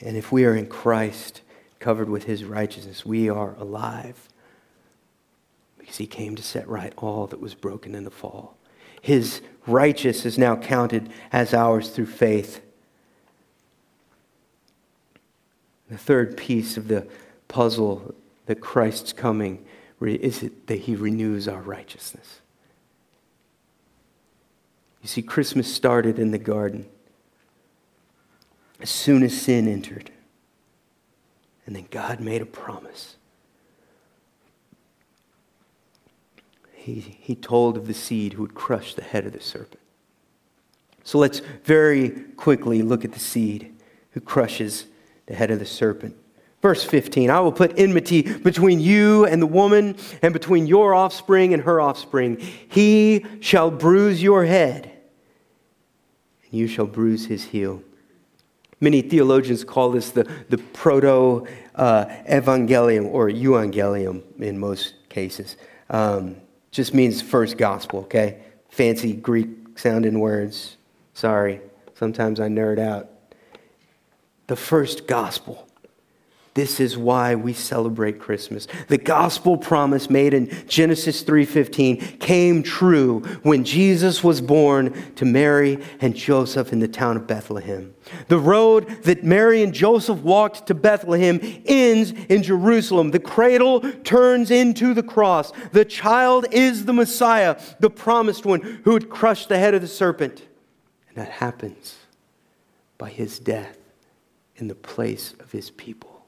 And 0.00 0.16
if 0.16 0.32
we 0.32 0.44
are 0.44 0.56
in 0.56 0.66
Christ, 0.66 1.42
covered 1.78 2.08
with 2.08 2.24
his 2.24 2.42
righteousness, 2.42 3.06
we 3.06 3.30
are 3.30 3.54
alive 3.60 4.28
because 5.78 5.98
he 5.98 6.06
came 6.08 6.34
to 6.34 6.42
set 6.42 6.66
right 6.66 6.92
all 6.96 7.28
that 7.28 7.40
was 7.40 7.54
broken 7.54 7.94
in 7.94 8.02
the 8.02 8.10
fall. 8.10 8.56
His 9.00 9.40
righteousness 9.68 10.26
is 10.26 10.36
now 10.36 10.56
counted 10.56 11.12
as 11.30 11.54
ours 11.54 11.90
through 11.90 12.06
faith. 12.06 12.60
The 15.92 15.98
third 15.98 16.38
piece 16.38 16.78
of 16.78 16.88
the 16.88 17.06
puzzle 17.48 18.14
that 18.46 18.62
Christ's 18.62 19.12
coming 19.12 19.62
is 20.00 20.42
it 20.42 20.66
that 20.68 20.78
he 20.78 20.96
renews 20.96 21.46
our 21.46 21.60
righteousness. 21.60 22.40
You 25.02 25.08
see, 25.08 25.20
Christmas 25.20 25.70
started 25.70 26.18
in 26.18 26.30
the 26.30 26.38
garden 26.38 26.86
as 28.80 28.88
soon 28.88 29.22
as 29.22 29.38
sin 29.38 29.68
entered. 29.68 30.10
And 31.66 31.76
then 31.76 31.88
God 31.90 32.20
made 32.20 32.40
a 32.40 32.46
promise. 32.46 33.16
He, 36.72 37.18
he 37.20 37.34
told 37.34 37.76
of 37.76 37.86
the 37.86 37.92
seed 37.92 38.32
who 38.32 38.40
would 38.40 38.54
crush 38.54 38.94
the 38.94 39.04
head 39.04 39.26
of 39.26 39.34
the 39.34 39.40
serpent. 39.42 39.82
So 41.04 41.18
let's 41.18 41.42
very 41.64 42.08
quickly 42.38 42.80
look 42.80 43.04
at 43.04 43.12
the 43.12 43.20
seed 43.20 43.74
who 44.12 44.20
crushes 44.22 44.86
the 45.26 45.34
head 45.34 45.50
of 45.50 45.58
the 45.58 45.66
serpent. 45.66 46.16
Verse 46.62 46.84
15 46.84 47.28
I 47.28 47.40
will 47.40 47.52
put 47.52 47.78
enmity 47.78 48.22
between 48.22 48.78
you 48.80 49.26
and 49.26 49.42
the 49.42 49.46
woman, 49.46 49.96
and 50.22 50.32
between 50.32 50.66
your 50.66 50.94
offspring 50.94 51.52
and 51.52 51.64
her 51.64 51.80
offspring. 51.80 52.38
He 52.68 53.26
shall 53.40 53.70
bruise 53.70 54.22
your 54.22 54.44
head, 54.44 54.84
and 56.44 56.52
you 56.52 56.68
shall 56.68 56.86
bruise 56.86 57.26
his 57.26 57.44
heel. 57.44 57.82
Many 58.80 59.02
theologians 59.02 59.64
call 59.64 59.90
this 59.90 60.10
the, 60.10 60.24
the 60.48 60.58
proto 60.58 61.46
uh, 61.74 62.06
evangelium 62.28 63.06
or 63.06 63.28
euangelium 63.28 64.22
in 64.40 64.58
most 64.58 64.94
cases. 65.08 65.56
Um, 65.90 66.36
just 66.70 66.94
means 66.94 67.20
first 67.22 67.58
gospel, 67.58 68.00
okay? 68.00 68.42
Fancy 68.70 69.12
Greek 69.12 69.78
sounding 69.78 70.18
words. 70.18 70.78
Sorry, 71.14 71.60
sometimes 71.94 72.40
I 72.40 72.48
nerd 72.48 72.78
out 72.80 73.11
the 74.52 74.56
first 74.56 75.06
gospel. 75.06 75.66
This 76.52 76.78
is 76.78 76.98
why 76.98 77.34
we 77.34 77.54
celebrate 77.54 78.20
Christmas. 78.20 78.68
The 78.88 78.98
gospel 78.98 79.56
promise 79.56 80.10
made 80.10 80.34
in 80.34 80.54
Genesis 80.68 81.22
3:15 81.22 82.18
came 82.18 82.62
true 82.62 83.20
when 83.44 83.64
Jesus 83.64 84.22
was 84.22 84.42
born 84.42 84.92
to 85.16 85.24
Mary 85.24 85.78
and 86.02 86.14
Joseph 86.14 86.70
in 86.70 86.80
the 86.80 86.86
town 86.86 87.16
of 87.16 87.26
Bethlehem. 87.26 87.94
The 88.28 88.38
road 88.38 89.04
that 89.04 89.24
Mary 89.24 89.62
and 89.62 89.72
Joseph 89.72 90.18
walked 90.18 90.66
to 90.66 90.74
Bethlehem 90.74 91.40
ends 91.64 92.12
in 92.28 92.42
Jerusalem. 92.42 93.12
The 93.12 93.20
cradle 93.20 93.80
turns 94.04 94.50
into 94.50 94.92
the 94.92 95.02
cross. 95.02 95.50
The 95.72 95.86
child 95.86 96.44
is 96.50 96.84
the 96.84 96.92
Messiah, 96.92 97.58
the 97.80 97.88
promised 97.88 98.44
one 98.44 98.60
who 98.84 98.92
would 98.92 99.08
crush 99.08 99.46
the 99.46 99.58
head 99.58 99.72
of 99.72 99.80
the 99.80 99.88
serpent. 99.88 100.42
And 101.08 101.16
that 101.16 101.30
happens 101.30 101.94
by 102.98 103.08
his 103.08 103.38
death 103.38 103.78
in 104.62 104.68
the 104.68 104.74
place 104.76 105.34
of 105.40 105.50
his 105.50 105.70
people. 105.70 106.24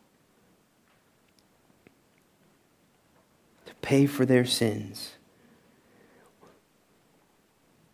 To 3.67 3.75
pay 3.77 4.07
for 4.07 4.27
their 4.27 4.45
sins. 4.45 5.13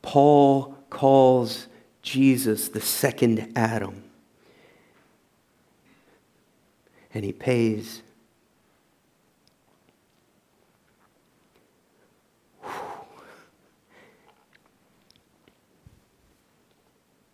Paul 0.01 0.79
calls 0.89 1.67
Jesus 2.01 2.71
the 2.71 2.81
second 2.81 3.53
Adam. 3.55 4.03
And 7.13 7.23
he 7.23 7.35
pays. 7.35 8.01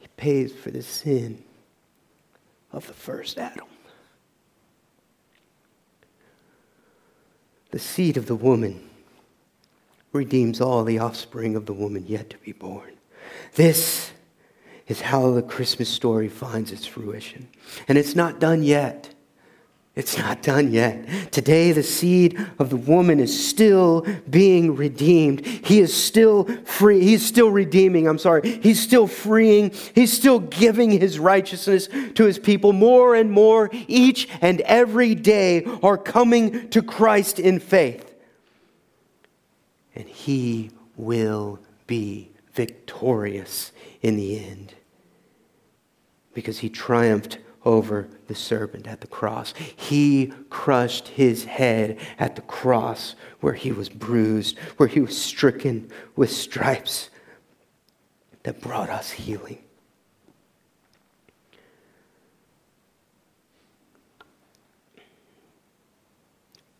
He 0.01 0.09
pays 0.16 0.53
for 0.53 0.73
the 0.73 0.83
sin 0.83 1.46
of 2.77 2.87
the 2.87 2.93
first 2.93 3.39
Adam. 3.39 3.67
The 7.71 7.79
seed 7.79 8.19
of 8.19 8.27
the 8.27 8.37
woman 8.37 8.89
redeems 10.12 10.61
all 10.61 10.85
the 10.85 10.99
offspring 10.99 11.57
of 11.57 11.65
the 11.65 11.73
woman 11.73 12.07
yet 12.07 12.31
to 12.31 12.39
be 12.39 12.53
born. 12.53 12.93
This 13.55 14.12
is 14.87 15.01
how 15.01 15.33
the 15.33 15.43
Christmas 15.43 15.89
story 15.89 16.29
finds 16.29 16.71
its 16.71 16.87
fruition. 16.87 17.49
And 17.89 17.97
it's 17.97 18.15
not 18.15 18.39
done 18.39 18.62
yet. 18.62 19.15
It's 19.97 20.19
not 20.19 20.43
done 20.43 20.73
yet. 20.73 21.33
Today, 21.33 21.73
the 21.73 21.83
seed 21.83 22.39
of 22.59 22.69
the 22.69 22.77
woman 22.77 23.19
is 23.19 23.49
still 23.49 24.07
being 24.29 24.77
redeemed. 24.77 25.47
He 25.47 25.81
is 25.81 25.93
still 25.95 26.45
free. 26.65 27.01
He's 27.01 27.25
still 27.25 27.51
redeeming. 27.51 28.07
I'm 28.07 28.19
sorry. 28.19 28.59
He's 28.59 28.79
still 28.79 29.07
freeing. 29.07 29.73
He's 29.95 30.13
still 30.13 30.39
giving 30.39 30.91
his 30.91 31.19
righteousness 31.19 31.89
to 32.15 32.25
his 32.25 32.39
people. 32.39 32.75
More 32.75 33.15
and 33.15 33.31
more, 33.31 33.71
each 33.89 34.29
and 34.43 34.61
every 34.61 35.15
day, 35.15 35.65
are 35.83 35.97
coming 35.97 36.69
to 36.71 36.83
Christ 36.83 37.41
in 37.41 37.59
faith. 37.59 38.15
And 39.95 40.07
he 40.07 40.73
will 40.97 41.59
be 41.87 42.33
victorious 42.53 43.73
in 44.03 44.17
the 44.17 44.45
end 44.45 44.75
because 46.35 46.59
he 46.59 46.69
triumphed 46.69 47.39
over 47.67 48.09
the 48.29 48.35
serpent 48.35 48.87
at 48.87 49.03
the 49.03 49.07
cross. 49.07 49.53
He 49.75 50.33
crushed 50.49 51.09
his 51.09 51.45
head 51.45 51.99
at 52.19 52.37
the 52.37 52.43
cross 52.43 53.17
where 53.41 53.53
he 53.53 53.73
was 53.73 53.91
bruised, 53.91 54.59
where 54.79 54.89
he 54.89 55.01
was 55.01 55.21
stricken 55.21 55.91
with 56.15 56.31
stripes 56.31 57.11
that 58.45 58.61
brought 58.61 58.89
us 58.89 59.11
healing. 59.11 59.59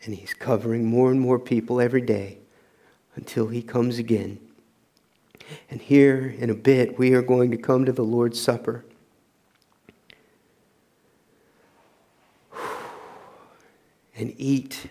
And 0.05 0.15
he's 0.15 0.35
covering 0.35 0.85
more 0.85 1.11
and 1.11 1.21
more 1.21 1.41
people 1.41 1.81
every 1.81 2.01
day 2.01 2.39
until 3.17 3.49
he 3.49 3.61
comes 3.61 3.99
again. 3.99 4.39
And 5.69 5.83
here 5.83 6.35
in 6.39 6.49
a 6.49 6.55
bit, 6.55 6.97
we 6.97 7.13
are 7.15 7.23
going 7.23 7.51
to 7.51 7.57
come 7.57 7.85
to 7.85 7.93
the 7.93 8.05
Lord's 8.05 8.41
Supper. 8.41 8.85
And 14.17 14.35
eat 14.39 14.89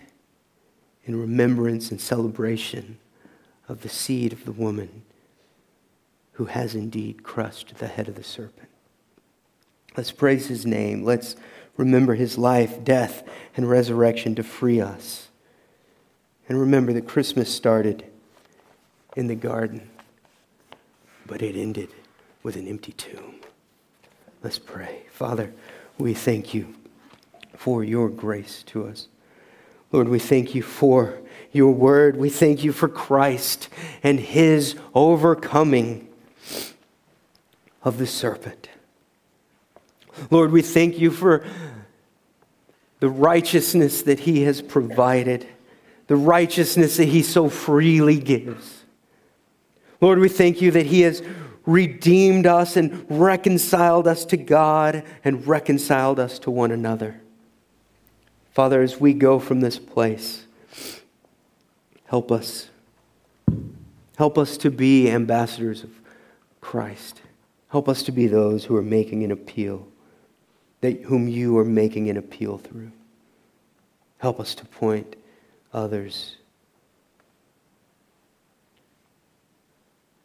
in 1.04 1.20
remembrance 1.20 1.90
and 1.90 2.00
celebration 2.00 2.98
of 3.68 3.82
the 3.82 3.88
seed 3.88 4.32
of 4.32 4.44
the 4.44 4.52
woman 4.52 5.02
who 6.32 6.46
has 6.46 6.74
indeed 6.74 7.22
crushed 7.22 7.76
the 7.76 7.86
head 7.86 8.08
of 8.08 8.14
the 8.14 8.22
serpent. 8.22 8.68
Let's 9.96 10.12
praise 10.12 10.46
his 10.46 10.66
name. 10.66 11.04
Let's 11.04 11.36
remember 11.76 12.14
his 12.14 12.36
life, 12.36 12.84
death, 12.84 13.22
and 13.56 13.68
resurrection 13.68 14.34
to 14.34 14.42
free 14.42 14.80
us. 14.80 15.28
And 16.48 16.60
remember 16.60 16.92
that 16.92 17.08
Christmas 17.08 17.52
started 17.52 18.04
in 19.16 19.26
the 19.26 19.34
garden, 19.34 19.88
but 21.26 21.42
it 21.42 21.56
ended 21.56 21.88
with 22.42 22.56
an 22.56 22.68
empty 22.68 22.92
tomb. 22.92 23.36
Let's 24.42 24.58
pray. 24.58 25.02
Father, 25.10 25.52
we 25.98 26.14
thank 26.14 26.52
you 26.52 26.74
for 27.56 27.82
your 27.82 28.08
grace 28.10 28.62
to 28.66 28.86
us. 28.86 29.08
Lord, 29.96 30.10
we 30.10 30.18
thank 30.18 30.54
you 30.54 30.60
for 30.60 31.18
your 31.52 31.72
word. 31.72 32.18
We 32.18 32.28
thank 32.28 32.62
you 32.62 32.70
for 32.70 32.86
Christ 32.86 33.70
and 34.02 34.20
his 34.20 34.76
overcoming 34.94 36.06
of 37.82 37.96
the 37.96 38.06
serpent. 38.06 38.68
Lord, 40.30 40.52
we 40.52 40.60
thank 40.60 40.98
you 40.98 41.10
for 41.10 41.46
the 43.00 43.08
righteousness 43.08 44.02
that 44.02 44.20
he 44.20 44.42
has 44.42 44.60
provided, 44.60 45.46
the 46.08 46.16
righteousness 46.16 46.98
that 46.98 47.08
he 47.08 47.22
so 47.22 47.48
freely 47.48 48.18
gives. 48.18 48.84
Lord, 50.02 50.18
we 50.18 50.28
thank 50.28 50.60
you 50.60 50.72
that 50.72 50.84
he 50.84 51.00
has 51.00 51.22
redeemed 51.64 52.46
us 52.46 52.76
and 52.76 53.06
reconciled 53.08 54.06
us 54.06 54.26
to 54.26 54.36
God 54.36 55.04
and 55.24 55.46
reconciled 55.46 56.20
us 56.20 56.38
to 56.40 56.50
one 56.50 56.70
another. 56.70 57.22
Father, 58.56 58.80
as 58.80 58.98
we 58.98 59.12
go 59.12 59.38
from 59.38 59.60
this 59.60 59.78
place, 59.78 60.46
help 62.06 62.32
us. 62.32 62.70
Help 64.16 64.38
us 64.38 64.56
to 64.56 64.70
be 64.70 65.10
ambassadors 65.10 65.84
of 65.84 65.90
Christ. 66.62 67.20
Help 67.68 67.86
us 67.86 68.02
to 68.04 68.12
be 68.12 68.26
those 68.26 68.64
who 68.64 68.74
are 68.74 68.80
making 68.80 69.22
an 69.24 69.30
appeal, 69.30 69.86
that 70.80 71.02
whom 71.02 71.28
you 71.28 71.58
are 71.58 71.66
making 71.66 72.08
an 72.08 72.16
appeal 72.16 72.56
through. 72.56 72.92
Help 74.20 74.40
us 74.40 74.54
to 74.54 74.64
point 74.64 75.16
others 75.74 76.36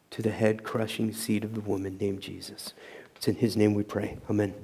to 0.08 0.22
the 0.22 0.30
head 0.30 0.64
crushing 0.64 1.12
seed 1.12 1.44
of 1.44 1.54
the 1.54 1.60
woman 1.60 1.98
named 2.00 2.22
Jesus. 2.22 2.72
It's 3.14 3.28
in 3.28 3.34
his 3.34 3.58
name 3.58 3.74
we 3.74 3.82
pray. 3.82 4.16
Amen. 4.30 4.54